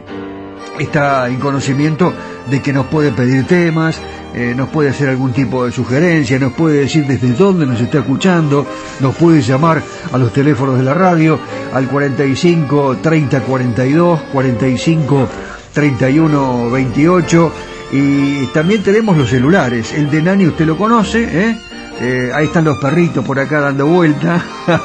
[0.78, 2.12] está en conocimiento
[2.50, 4.00] de que nos puede pedir temas,
[4.34, 7.98] eh, nos puede hacer algún tipo de sugerencia, nos puede decir desde dónde nos está
[7.98, 8.66] escuchando,
[9.00, 11.38] nos puede llamar a los teléfonos de la radio
[11.72, 15.28] al 45 30 42, 45
[15.72, 17.52] 31 28
[17.92, 19.92] y también tenemos los celulares.
[19.92, 21.56] El de Nani usted lo conoce, ¿eh?
[22.00, 24.44] Eh, ahí están los perritos por acá dando vuelta.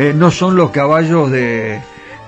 [0.00, 1.80] Eh, no son los caballos de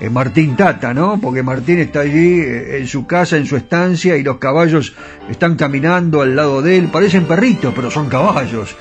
[0.09, 1.19] Martín Tata, ¿no?
[1.21, 4.95] Porque Martín está allí en su casa, en su estancia, y los caballos
[5.29, 6.89] están caminando al lado de él.
[6.89, 8.77] Parecen perritos, pero son caballos.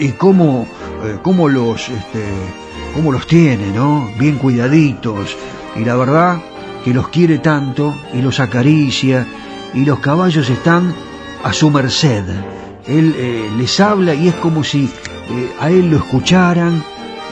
[0.00, 0.66] y cómo,
[1.22, 2.24] cómo los, este,
[2.94, 4.10] cómo los tiene, ¿no?
[4.18, 5.36] Bien cuidaditos.
[5.76, 6.40] Y la verdad
[6.84, 9.26] que los quiere tanto y los acaricia
[9.74, 10.94] y los caballos están
[11.44, 12.24] a su merced.
[12.86, 16.82] Él eh, les habla y es como si eh, a él lo escucharan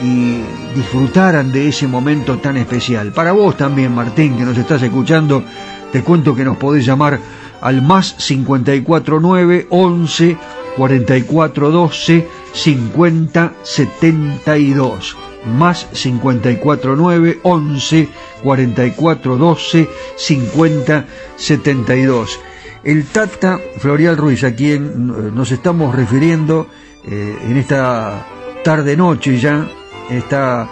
[0.01, 0.41] y
[0.75, 3.11] disfrutaran de ese momento tan especial.
[3.11, 5.43] Para vos también, Martín, que nos estás escuchando,
[5.91, 7.19] te cuento que nos podés llamar
[7.61, 10.37] al más 549 11
[10.77, 18.09] 44 12 50 72 más 549 11
[18.43, 22.39] 44 12 50 72.
[22.83, 26.67] El Tata Florial Ruiz, a quien nos estamos refiriendo
[27.05, 28.25] eh, en esta
[28.63, 29.67] tarde-noche ya,
[30.11, 30.69] está,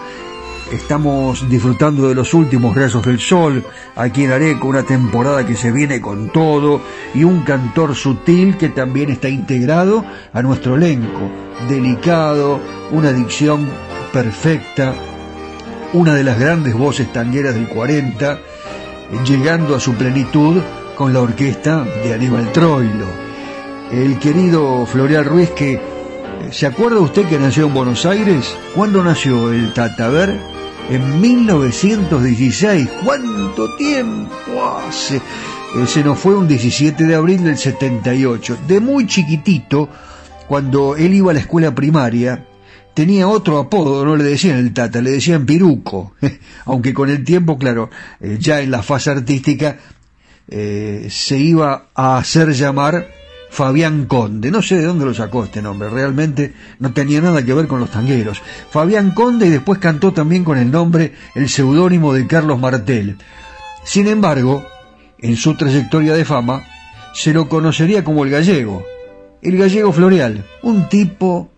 [0.72, 3.64] estamos disfrutando de los últimos rayos del sol
[3.96, 6.82] aquí en Areco, una temporada que se viene con todo
[7.14, 11.30] y un cantor sutil que también está integrado a nuestro elenco,
[11.68, 12.60] delicado,
[12.92, 13.68] una dicción
[14.12, 14.94] perfecta,
[15.94, 18.40] una de las grandes voces tangueras del 40,
[19.26, 20.62] llegando a su plenitud
[20.96, 23.08] con la orquesta de Aníbal Troilo.
[23.92, 25.99] El querido Floreal Ruiz que,
[26.52, 28.56] ¿se acuerda usted que nació en Buenos Aires?
[28.76, 30.40] ¿Cuándo nació el Tataver?
[30.90, 32.90] En 1916.
[33.04, 35.18] ¿Cuánto tiempo hace?
[35.18, 38.58] Eh, se nos fue un 17 de abril del 78.
[38.68, 39.90] De muy chiquitito,
[40.48, 42.46] cuando él iba a la escuela primaria,
[42.94, 46.14] tenía otro apodo, no le decían el Tata, le decían Piruco,
[46.66, 49.78] aunque con el tiempo, claro, eh, ya en la fase artística
[50.48, 53.19] eh, se iba a hacer llamar
[53.50, 57.54] Fabián Conde, no sé de dónde lo sacó este nombre, realmente no tenía nada que
[57.54, 58.41] ver con los tangueros.
[58.70, 63.18] Fabián Conde y después cantó también con el nombre, el seudónimo de Carlos Martel.
[63.84, 64.66] Sin embargo,
[65.18, 66.64] en su trayectoria de fama,
[67.14, 68.86] se lo conocería como el gallego,
[69.41, 71.50] el gallego Floreal, un tipo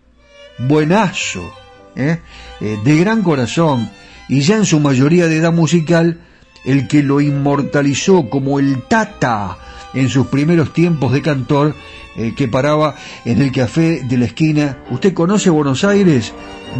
[0.58, 1.54] buenazo,
[1.94, 2.20] ¿eh?
[2.60, 3.90] Eh, de gran corazón
[4.28, 6.20] y ya en su mayoría de edad musical,
[6.64, 9.58] el que lo inmortalizó como el Tata
[9.94, 11.74] en sus primeros tiempos de cantor,
[12.16, 14.78] eh, que paraba en el café de la esquina.
[14.90, 16.32] ¿Usted conoce Buenos Aires?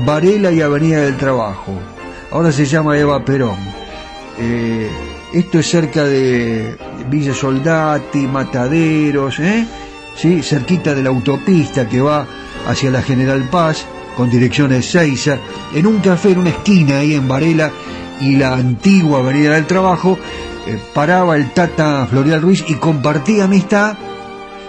[0.04, 1.72] Varela y Avenida del Trabajo.
[2.30, 3.58] Ahora se llama Eva Perón.
[5.32, 6.76] esto es cerca de
[7.10, 9.66] Villa Soldati, Mataderos, ¿eh?
[10.16, 10.42] ¿sí?
[10.42, 12.26] cerquita de la autopista que va
[12.66, 13.86] hacia la General Paz,
[14.16, 15.38] con dirección a Ezeiza,
[15.74, 17.70] en un café en una esquina ahí en Varela
[18.20, 20.18] y la antigua Avenida del Trabajo,
[20.66, 23.96] eh, paraba el Tata Florial Ruiz y compartía amistad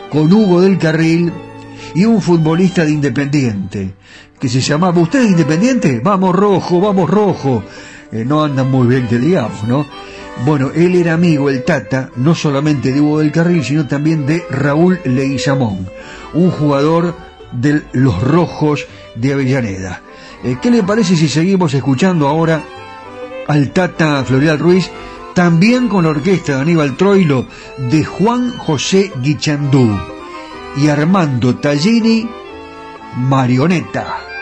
[0.09, 1.31] con Hugo del Carril
[1.93, 3.93] y un futbolista de Independiente,
[4.39, 6.01] que se llamaba, ¿usted es Independiente?
[6.03, 7.63] Vamos rojo, vamos rojo.
[8.11, 9.85] Eh, no andan muy bien que digamos, ¿no?
[10.45, 14.43] Bueno, él era amigo, el Tata, no solamente de Hugo del Carril, sino también de
[14.49, 15.87] Raúl Leguizamón,
[16.33, 17.15] un jugador
[17.51, 20.01] de los Rojos de Avellaneda.
[20.43, 22.63] Eh, ¿Qué le parece si seguimos escuchando ahora
[23.47, 24.89] al Tata Florial Ruiz,
[25.33, 27.45] también con la orquesta de Aníbal Troilo,
[27.77, 29.97] de Juan José Guichandú
[30.77, 32.27] y Armando Tallini,
[33.17, 34.32] Marioneta?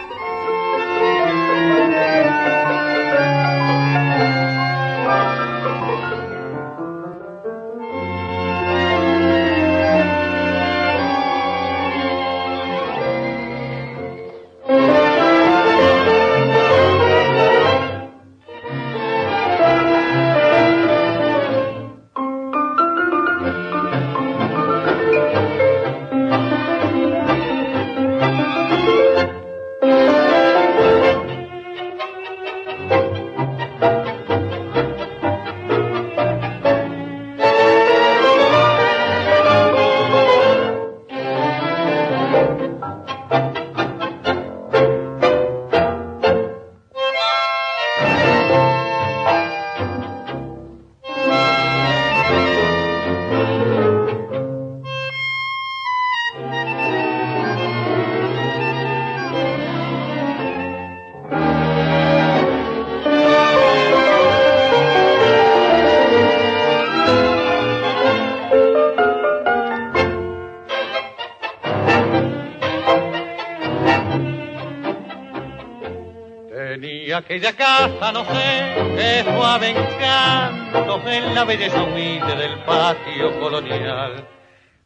[77.32, 84.28] Aquella casa, no sé, qué suave encanto en la belleza humilde del patio colonial,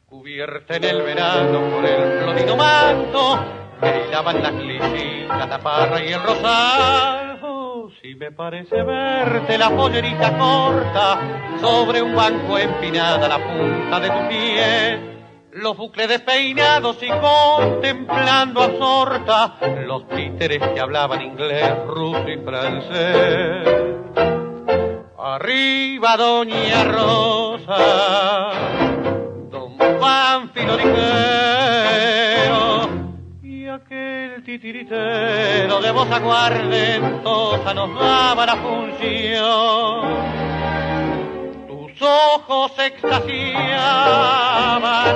[0.05, 3.39] cubierta en el verano por el florido manto,
[3.81, 7.39] brillaban las lisitas, la parra y el rosal.
[7.41, 11.19] Oh, si me parece verte la pollerita corta
[11.59, 15.15] sobre un banco empinada la punta de tu pie
[15.55, 19.55] los bucles despeinados y contemplando absorta
[19.95, 23.65] los títeres que hablaban inglés, ruso y francés.
[25.17, 28.51] Arriba Doña Rosa,
[29.49, 30.99] Don Pánfilo ligero
[33.41, 40.13] y aquel titiritero de voz aguardentosa nos daba la función.
[41.69, 45.15] Tus ojos extasiaban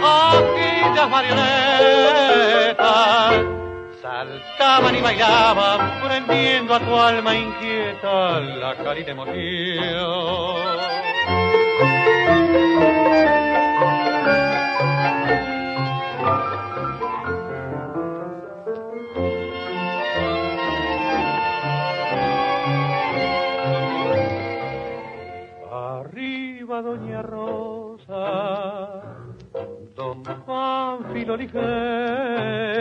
[0.00, 3.61] aquellas marionetas
[4.02, 9.36] saltaban y bailaban, prendiendo a tu alma inquieta la cálida emoción.
[25.70, 29.02] Arriba, Doña Rosa
[29.94, 32.71] don Pánfilo ligero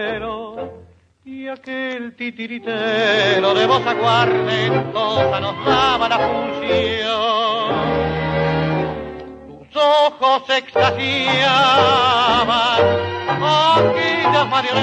[1.62, 7.76] y aquel titiritero de voz aguardentosa nos daba la función.
[9.48, 11.52] Tus ojos extasiaban
[13.78, 14.82] aquellas marionetas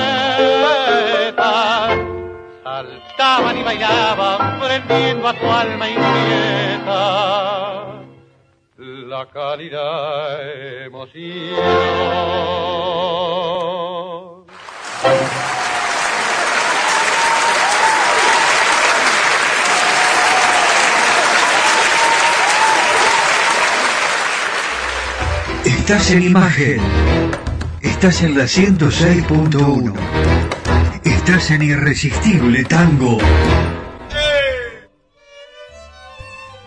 [2.62, 7.84] saltaban y bailaban prendiendo a tu alma inquieta
[8.76, 11.58] la calidad emoción.
[25.88, 26.80] Estás en imagen.
[27.80, 29.94] Estás en la 106.1.
[31.02, 33.16] Estás en Irresistible Tango.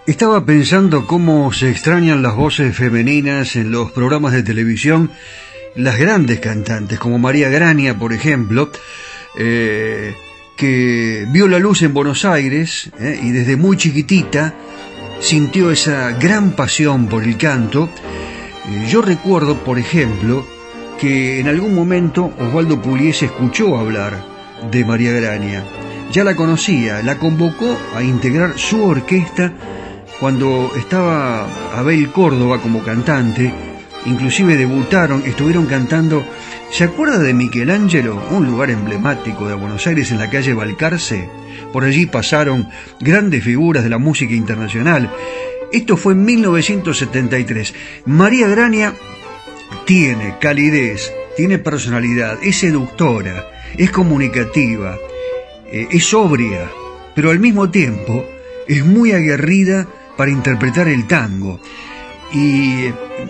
[0.07, 5.11] Estaba pensando cómo se extrañan las voces femeninas en los programas de televisión,
[5.75, 8.71] las grandes cantantes, como María Grania, por ejemplo,
[9.37, 10.15] eh,
[10.57, 14.55] que vio la luz en Buenos Aires eh, y desde muy chiquitita
[15.19, 17.87] sintió esa gran pasión por el canto.
[18.87, 20.45] Yo recuerdo, por ejemplo,
[20.99, 24.23] que en algún momento Osvaldo Pugliese escuchó hablar
[24.71, 25.63] de María Grania.
[26.11, 29.53] Ya la conocía, la convocó a integrar su orquesta
[30.19, 33.51] cuando estaba Abel Córdoba como cantante,
[34.05, 36.23] inclusive debutaron, estuvieron cantando,
[36.69, 38.21] ¿se acuerda de Michelangelo?
[38.29, 41.27] Un lugar emblemático de Buenos Aires en la calle Balcarce.
[41.73, 42.69] Por allí pasaron
[42.99, 45.09] grandes figuras de la música internacional.
[45.71, 47.73] Esto fue en 1973.
[48.05, 48.93] María Grania
[49.85, 54.97] tiene calidez, tiene personalidad, es seductora, es comunicativa,
[55.71, 56.69] eh, es sobria,
[57.15, 58.25] pero al mismo tiempo
[58.67, 61.59] es muy aguerrida para interpretar el tango.
[62.33, 62.85] Y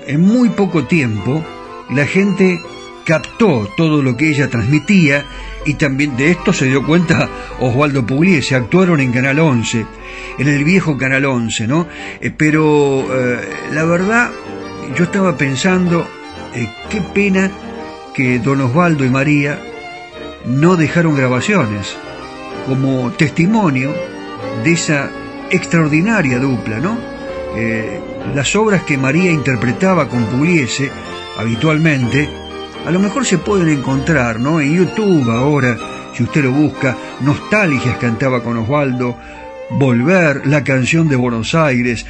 [0.07, 1.43] en muy poco tiempo
[1.91, 2.59] la gente
[3.05, 5.25] captó todo lo que ella transmitía
[5.65, 7.29] y también de esto se dio cuenta
[7.59, 9.85] Osvaldo Pugliese, actuaron en Canal 11,
[10.39, 11.87] en el viejo Canal 11, ¿no?
[12.19, 13.39] Eh, pero eh,
[13.71, 14.31] la verdad,
[14.95, 16.07] yo estaba pensando,
[16.55, 17.51] eh, qué pena
[18.13, 19.59] que don Osvaldo y María
[20.45, 21.95] no dejaron grabaciones
[22.67, 23.93] como testimonio
[24.63, 25.09] de esa
[25.49, 26.97] extraordinaria dupla, ¿no?
[27.55, 27.99] Eh,
[28.33, 30.89] las obras que María interpretaba con Pugliese
[31.37, 32.29] habitualmente,
[32.85, 34.59] a lo mejor se pueden encontrar, ¿no?
[34.59, 35.77] En YouTube ahora,
[36.13, 39.17] si usted lo busca, Nostalgias cantaba con Osvaldo,
[39.71, 42.05] Volver, la canción de Buenos Aires,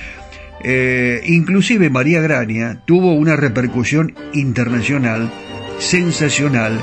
[0.63, 5.31] eh, inclusive María Grania tuvo una repercusión internacional
[5.79, 6.79] sensacional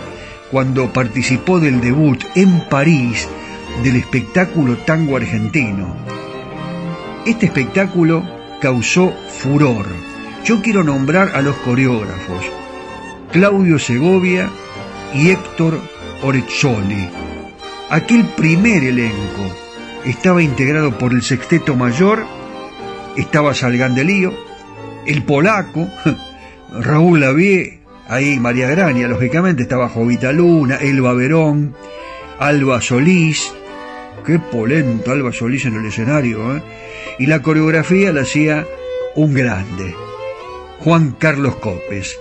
[0.51, 3.29] cuando participó del debut en París
[3.83, 5.97] del espectáculo tango argentino.
[7.27, 8.25] Este espectáculo
[8.61, 9.87] causó furor.
[10.45, 12.45] Yo quiero nombrar a los coreógrafos,
[13.33, 14.49] Claudio Segovia
[15.15, 15.79] y Héctor
[16.23, 17.09] Orezzoli.
[17.91, 19.55] Aquel primer elenco
[20.07, 22.25] estaba integrado por el sexteto mayor,
[23.17, 24.33] estaba Salgandelío,
[25.07, 25.89] el polaco,
[26.73, 31.75] Raúl Lavie, ahí María Grania, lógicamente, estaba Jovita Luna, Elba Verón,
[32.39, 33.53] Alba Solís,
[34.25, 36.63] qué polento Alba Solís en el escenario, ¿eh?
[37.19, 38.67] y la coreografía la hacía
[39.17, 39.95] un grande,
[40.81, 42.19] Juan Carlos Copes.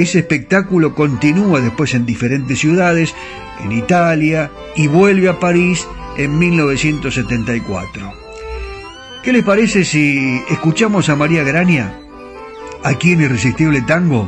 [0.00, 3.14] Ese espectáculo continúa después en diferentes ciudades,
[3.62, 5.86] en Italia, y vuelve a París
[6.16, 8.10] en 1974.
[9.22, 12.00] ¿Qué les parece si escuchamos a María Grania
[12.82, 14.26] aquí en Irresistible Tango?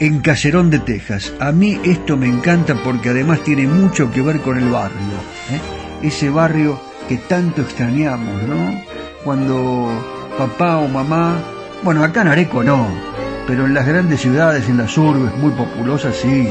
[0.00, 1.34] En Caserón de Texas.
[1.40, 5.18] A mí esto me encanta porque además tiene mucho que ver con el barrio.
[5.50, 6.06] ¿eh?
[6.06, 8.80] Ese barrio que tanto extrañamos, ¿no?
[9.24, 9.90] Cuando
[10.38, 11.38] papá o mamá,
[11.82, 13.13] bueno, acá en Areco no,
[13.46, 16.48] pero en las grandes ciudades, en las urbes muy populosas, sí,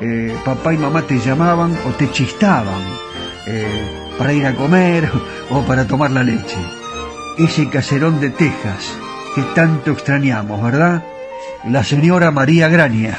[0.00, 2.82] eh, papá y mamá te llamaban o te chistaban
[3.46, 5.10] eh, para ir a comer
[5.50, 6.56] o para tomar la leche.
[7.38, 8.92] Ese caserón de Texas
[9.34, 11.04] que tanto extrañamos, ¿verdad?
[11.64, 13.18] La señora María Grania.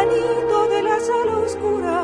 [0.00, 2.00] pianito de la sala oscura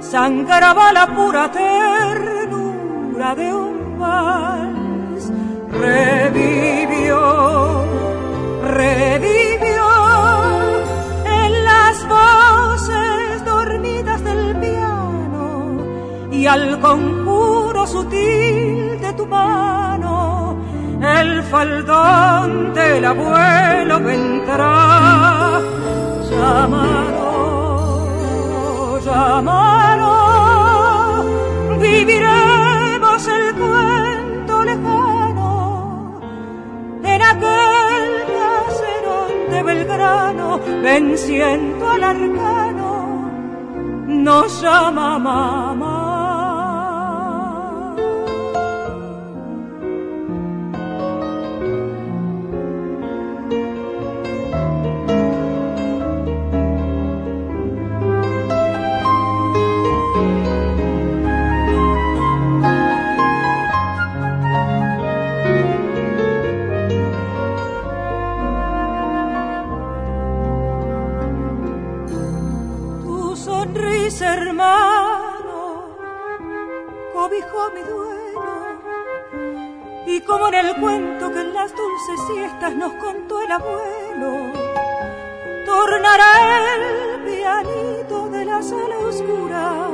[0.00, 5.32] sangraba la pura ternura de un vals.
[5.70, 7.20] Revivió,
[8.64, 9.86] revivió
[11.24, 15.78] en las voces dormidas del piano
[16.30, 20.56] y al conjuro sutil de tu mano
[21.02, 25.75] el faldón del abuelo vendrá.
[26.46, 27.24] Llamado,
[29.04, 30.10] llamado,
[31.80, 36.20] viviremos el cuento lejano
[37.02, 43.30] en aquel caserón de Belgrano ven siento al arcano,
[44.06, 45.85] nos llama.
[82.74, 84.52] Nos contó el abuelo.
[85.64, 89.88] Tornará el pianito de la sala oscura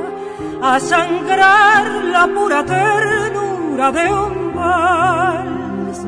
[0.61, 5.99] a sangrar la pura ternura de un vals.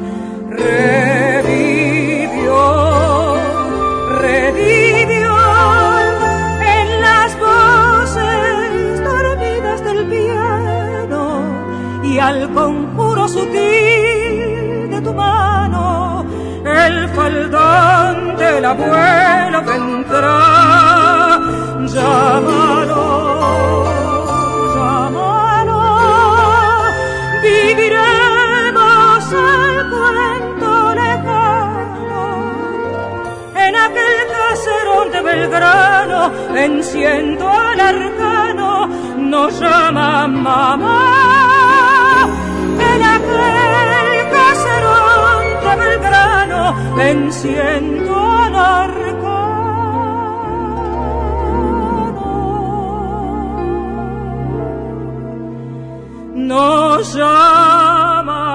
[12.35, 16.25] Al conjuro sutil de tu mano
[16.65, 21.39] el faldón del abuelo vendrá.
[21.93, 23.05] Llámalo,
[24.75, 25.81] llámalo,
[27.43, 32.23] viviremos el cuento lejano.
[33.55, 41.34] En aquel caserón de Belgrano, enciendo al arcano, nos llama mamá.
[46.95, 49.05] Venciendo al arcano.
[56.35, 58.45] Nos llama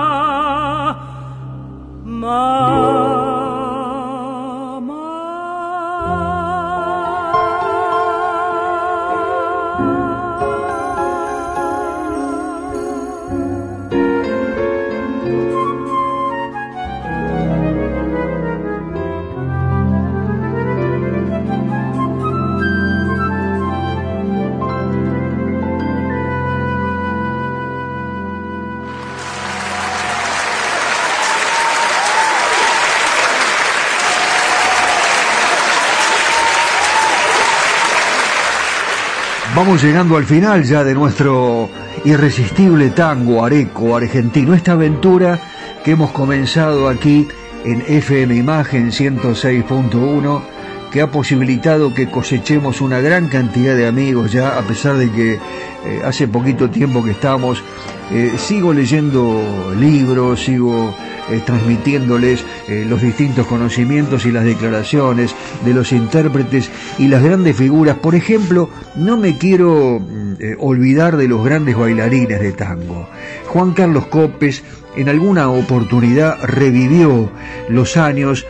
[39.62, 41.68] Vamos llegando al final ya de nuestro
[42.06, 45.38] irresistible tango areco argentino, esta aventura
[45.84, 47.28] que hemos comenzado aquí
[47.66, 50.42] en FM Imagen 106.1
[50.91, 55.34] que ha posibilitado que cosechemos una gran cantidad de amigos ya, a pesar de que
[55.34, 57.62] eh, hace poquito tiempo que estamos,
[58.11, 60.95] eh, sigo leyendo libros, sigo
[61.30, 62.45] eh, transmitiéndoles
[62.88, 65.34] los distintos conocimientos y las declaraciones
[65.64, 67.97] de los intérpretes y las grandes figuras.
[67.97, 73.09] Por ejemplo, no me quiero mm, olvidar de los grandes bailarines de tango.
[73.47, 74.62] Juan Carlos Copes
[74.97, 77.30] en alguna oportunidad revivió
[77.68, 78.45] los años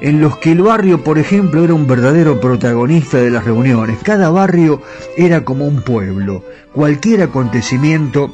[0.00, 3.98] en los que el barrio, por ejemplo, era un verdadero protagonista de las reuniones.
[4.02, 4.82] Cada barrio
[5.16, 6.44] era como un pueblo.
[6.72, 8.30] Cualquier acontecimiento,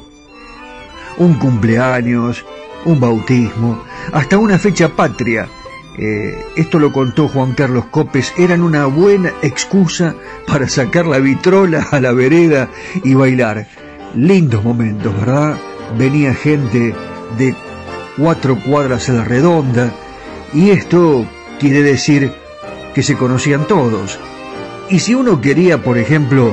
[1.17, 2.45] un cumpleaños,
[2.85, 5.47] un bautismo, hasta una fecha patria.
[5.97, 10.15] Eh, esto lo contó Juan Carlos Copes, eran una buena excusa
[10.47, 12.69] para sacar la vitrola a la vereda
[13.03, 13.67] y bailar.
[14.15, 15.55] Lindos momentos, ¿verdad?
[15.97, 16.95] Venía gente
[17.37, 17.55] de
[18.17, 19.91] cuatro cuadras a la redonda
[20.53, 21.25] y esto
[21.59, 22.31] quiere decir
[22.93, 24.19] que se conocían todos.
[24.89, 26.51] Y si uno quería, por ejemplo,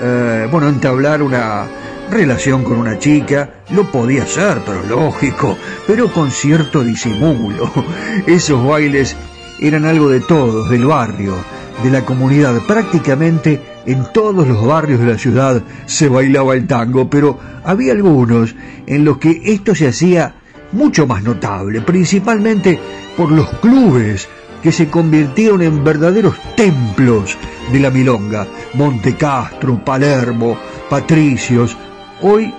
[0.00, 1.66] eh, bueno, entablar una,
[2.12, 7.70] relación con una chica, lo podía hacer, pero lógico, pero con cierto disimulo.
[8.26, 9.16] Esos bailes
[9.60, 11.34] eran algo de todos, del barrio,
[11.82, 12.60] de la comunidad.
[12.66, 18.54] Prácticamente en todos los barrios de la ciudad se bailaba el tango, pero había algunos
[18.86, 20.34] en los que esto se hacía
[20.72, 22.78] mucho más notable, principalmente
[23.16, 24.28] por los clubes
[24.62, 27.36] que se convirtieron en verdaderos templos
[27.72, 28.46] de la milonga.
[28.74, 30.56] Monte Castro, Palermo,
[30.88, 31.76] Patricios,
[32.24, 32.54] Hoy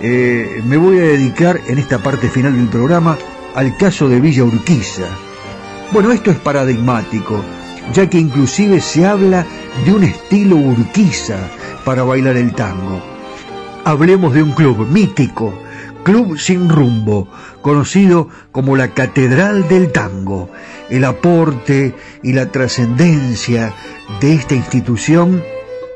[0.00, 3.16] eh, me voy a dedicar en esta parte final del programa
[3.54, 5.06] al caso de Villa Urquiza.
[5.92, 7.44] Bueno, esto es paradigmático,
[7.94, 9.46] ya que inclusive se habla
[9.84, 11.38] de un estilo Urquiza
[11.84, 13.00] para bailar el tango.
[13.84, 15.54] Hablemos de un club mítico,
[16.02, 17.28] Club Sin Rumbo,
[17.62, 20.50] conocido como la Catedral del Tango.
[20.90, 23.74] El aporte y la trascendencia
[24.20, 25.42] de esta institución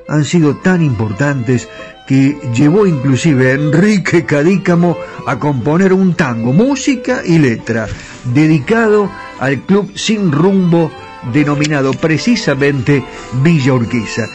[0.09, 1.69] han sido tan importantes
[2.07, 7.87] que llevó inclusive a Enrique Cadícamo a componer un tango, música y letra,
[8.25, 10.91] dedicado al club sin rumbo
[11.33, 13.05] denominado precisamente
[13.43, 14.27] Villa Urquiza.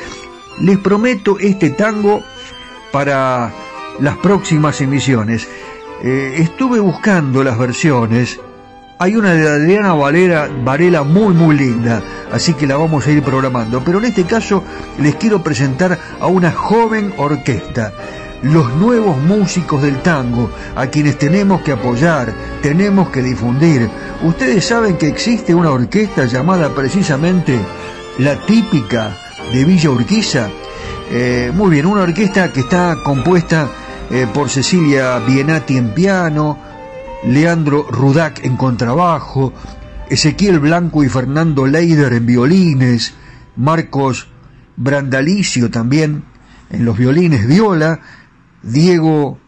[0.62, 2.24] Les prometo este tango
[2.92, 3.54] para
[4.00, 5.48] las próximas emisiones.
[6.04, 8.40] Eh, estuve buscando las versiones.
[9.00, 13.22] Hay una de Adriana Valera, Varela muy muy linda, así que la vamos a ir
[13.22, 13.84] programando.
[13.84, 14.64] Pero en este caso
[15.00, 17.94] les quiero presentar a una joven orquesta,
[18.42, 22.34] los nuevos músicos del tango, a quienes tenemos que apoyar,
[22.64, 23.88] tenemos que difundir.
[24.24, 27.60] Ustedes saben que existe una orquesta llamada precisamente
[28.18, 29.16] La Típica
[29.54, 30.50] de Villa Urquiza.
[31.12, 33.70] Eh, muy bien, una orquesta que está compuesta
[34.10, 36.67] eh, por Cecilia Bienati en piano,
[37.24, 39.54] Leandro Rudac en contrabajo,
[40.10, 43.14] Ezequiel Blanco y Fernando Leider en violines,
[43.56, 44.28] Marcos
[44.76, 46.24] Brandalicio también
[46.70, 48.00] en los violines viola,
[48.62, 49.40] Diego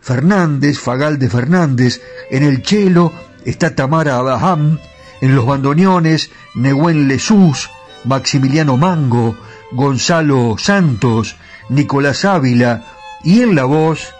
[0.00, 2.00] Fernández, Fagalde Fernández,
[2.30, 3.12] en el cello
[3.44, 4.78] está Tamara Abraham,
[5.20, 7.70] en los bandoneones Nehuen Lesús,
[8.04, 9.36] Maximiliano Mango,
[9.72, 11.36] Gonzalo Santos,
[11.68, 12.84] Nicolás Ávila,
[13.24, 14.14] y en la voz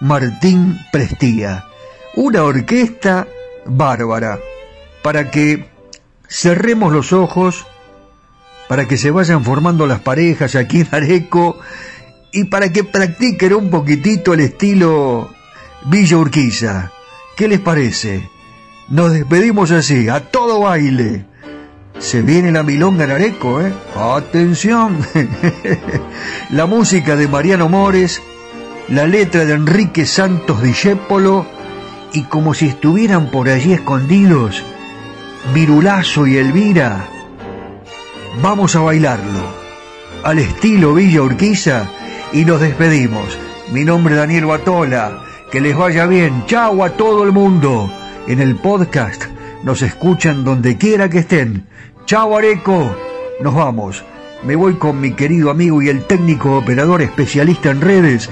[0.00, 1.64] Martín Prestía.
[2.16, 3.28] Una orquesta
[3.66, 4.38] bárbara
[5.02, 5.68] para que
[6.28, 7.66] cerremos los ojos,
[8.68, 11.58] para que se vayan formando las parejas aquí en Areco
[12.32, 15.30] y para que practiquen un poquitito el estilo
[15.84, 16.90] Villa Urquiza.
[17.36, 18.28] ¿Qué les parece?
[18.88, 21.26] Nos despedimos así, a todo baile.
[21.98, 23.74] Se viene la milonga en Areco, ¿eh?
[23.94, 24.98] ¡Atención!
[26.50, 28.22] la música de Mariano Mores,
[28.88, 31.55] la letra de Enrique Santos Discépolo
[32.12, 34.62] y como si estuvieran por allí escondidos,
[35.54, 37.08] Virulazo y Elvira.
[38.42, 39.66] Vamos a bailarlo
[40.26, 41.88] al estilo Villa Urquiza
[42.32, 43.38] y nos despedimos.
[43.72, 45.22] Mi nombre es Daniel Batola.
[45.50, 46.44] Que les vaya bien.
[46.46, 47.88] Chau a todo el mundo.
[48.26, 49.22] En el podcast
[49.62, 51.66] nos escuchan donde quiera que estén.
[52.06, 52.96] Chau Areco.
[53.40, 54.04] Nos vamos.
[54.44, 58.28] Me voy con mi querido amigo y el técnico operador especialista en redes,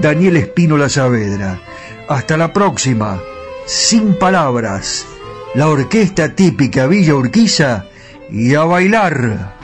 [0.00, 1.60] Daniel Espínola Saavedra.
[2.08, 3.20] Hasta la próxima.
[3.66, 5.06] Sin palabras.
[5.54, 7.86] La orquesta típica Villa Urquiza
[8.30, 9.56] y a bailar.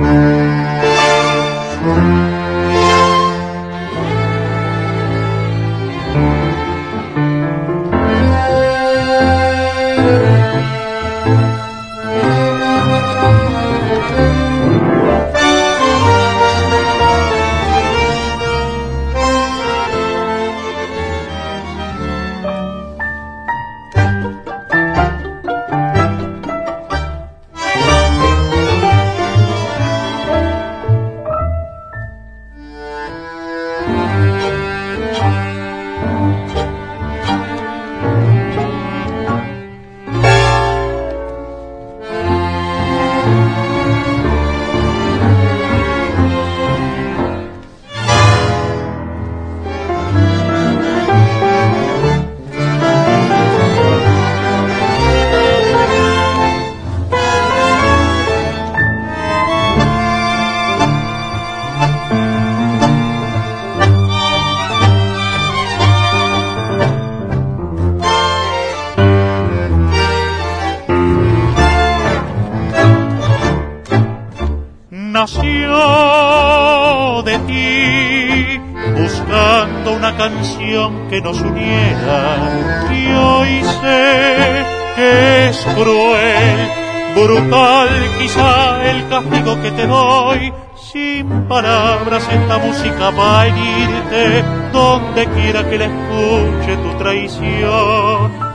[93.01, 98.51] Música va a herirte, donde quiera que la escuche tu traición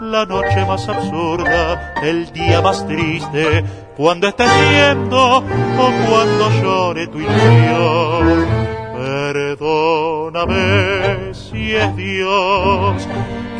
[0.00, 3.64] la noche más absurda, el día más triste,
[3.96, 5.42] cuando estés viendo o
[6.08, 8.46] cuando llore tu ilusión.
[8.96, 10.54] Perdóname
[11.32, 13.06] si es Dios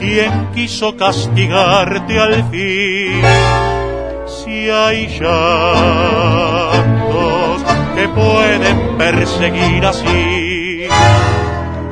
[0.01, 3.23] quien quiso castigarte al fin.
[4.27, 5.25] Si hay que
[8.15, 10.89] pueden perseguir así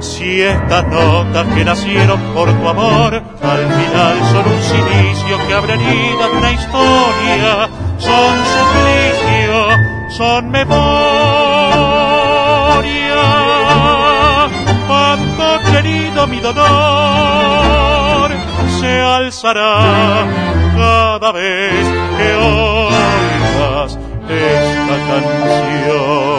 [0.01, 5.75] si estas notas que nacieron por tu amor al final son un silicio que abre
[5.75, 7.69] heridas de una historia,
[7.99, 9.69] son suplicio,
[10.11, 10.79] son memoria.
[14.87, 16.59] Cuando querido mi dolor
[18.81, 20.27] se alzará
[20.77, 21.87] cada vez
[22.17, 23.38] que oigas
[24.29, 26.38] esta canción.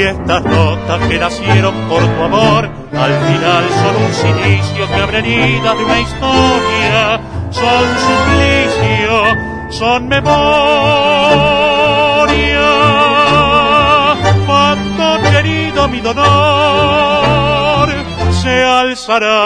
[0.00, 5.76] Estas notas que nacieron por tu amor, al final son un silicio que abre heridas
[5.76, 7.20] de una historia,
[7.50, 9.24] son suplicio,
[9.70, 10.32] son memoria.
[14.46, 17.42] Cuando querido mi dolor
[18.42, 19.44] se alzará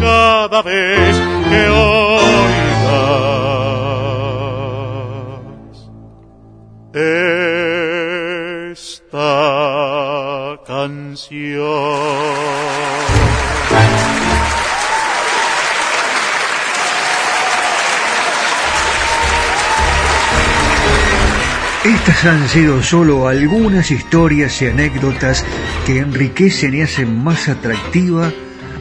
[0.00, 1.16] cada vez
[1.50, 2.70] que oigas.
[21.84, 25.44] Estas han sido solo algunas historias y anécdotas
[25.84, 28.32] que enriquecen y hacen más atractiva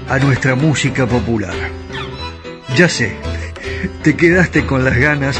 [0.08, 1.56] a nuestra música popular.
[2.78, 3.18] Ya sé,
[4.04, 5.40] te quedaste con las ganas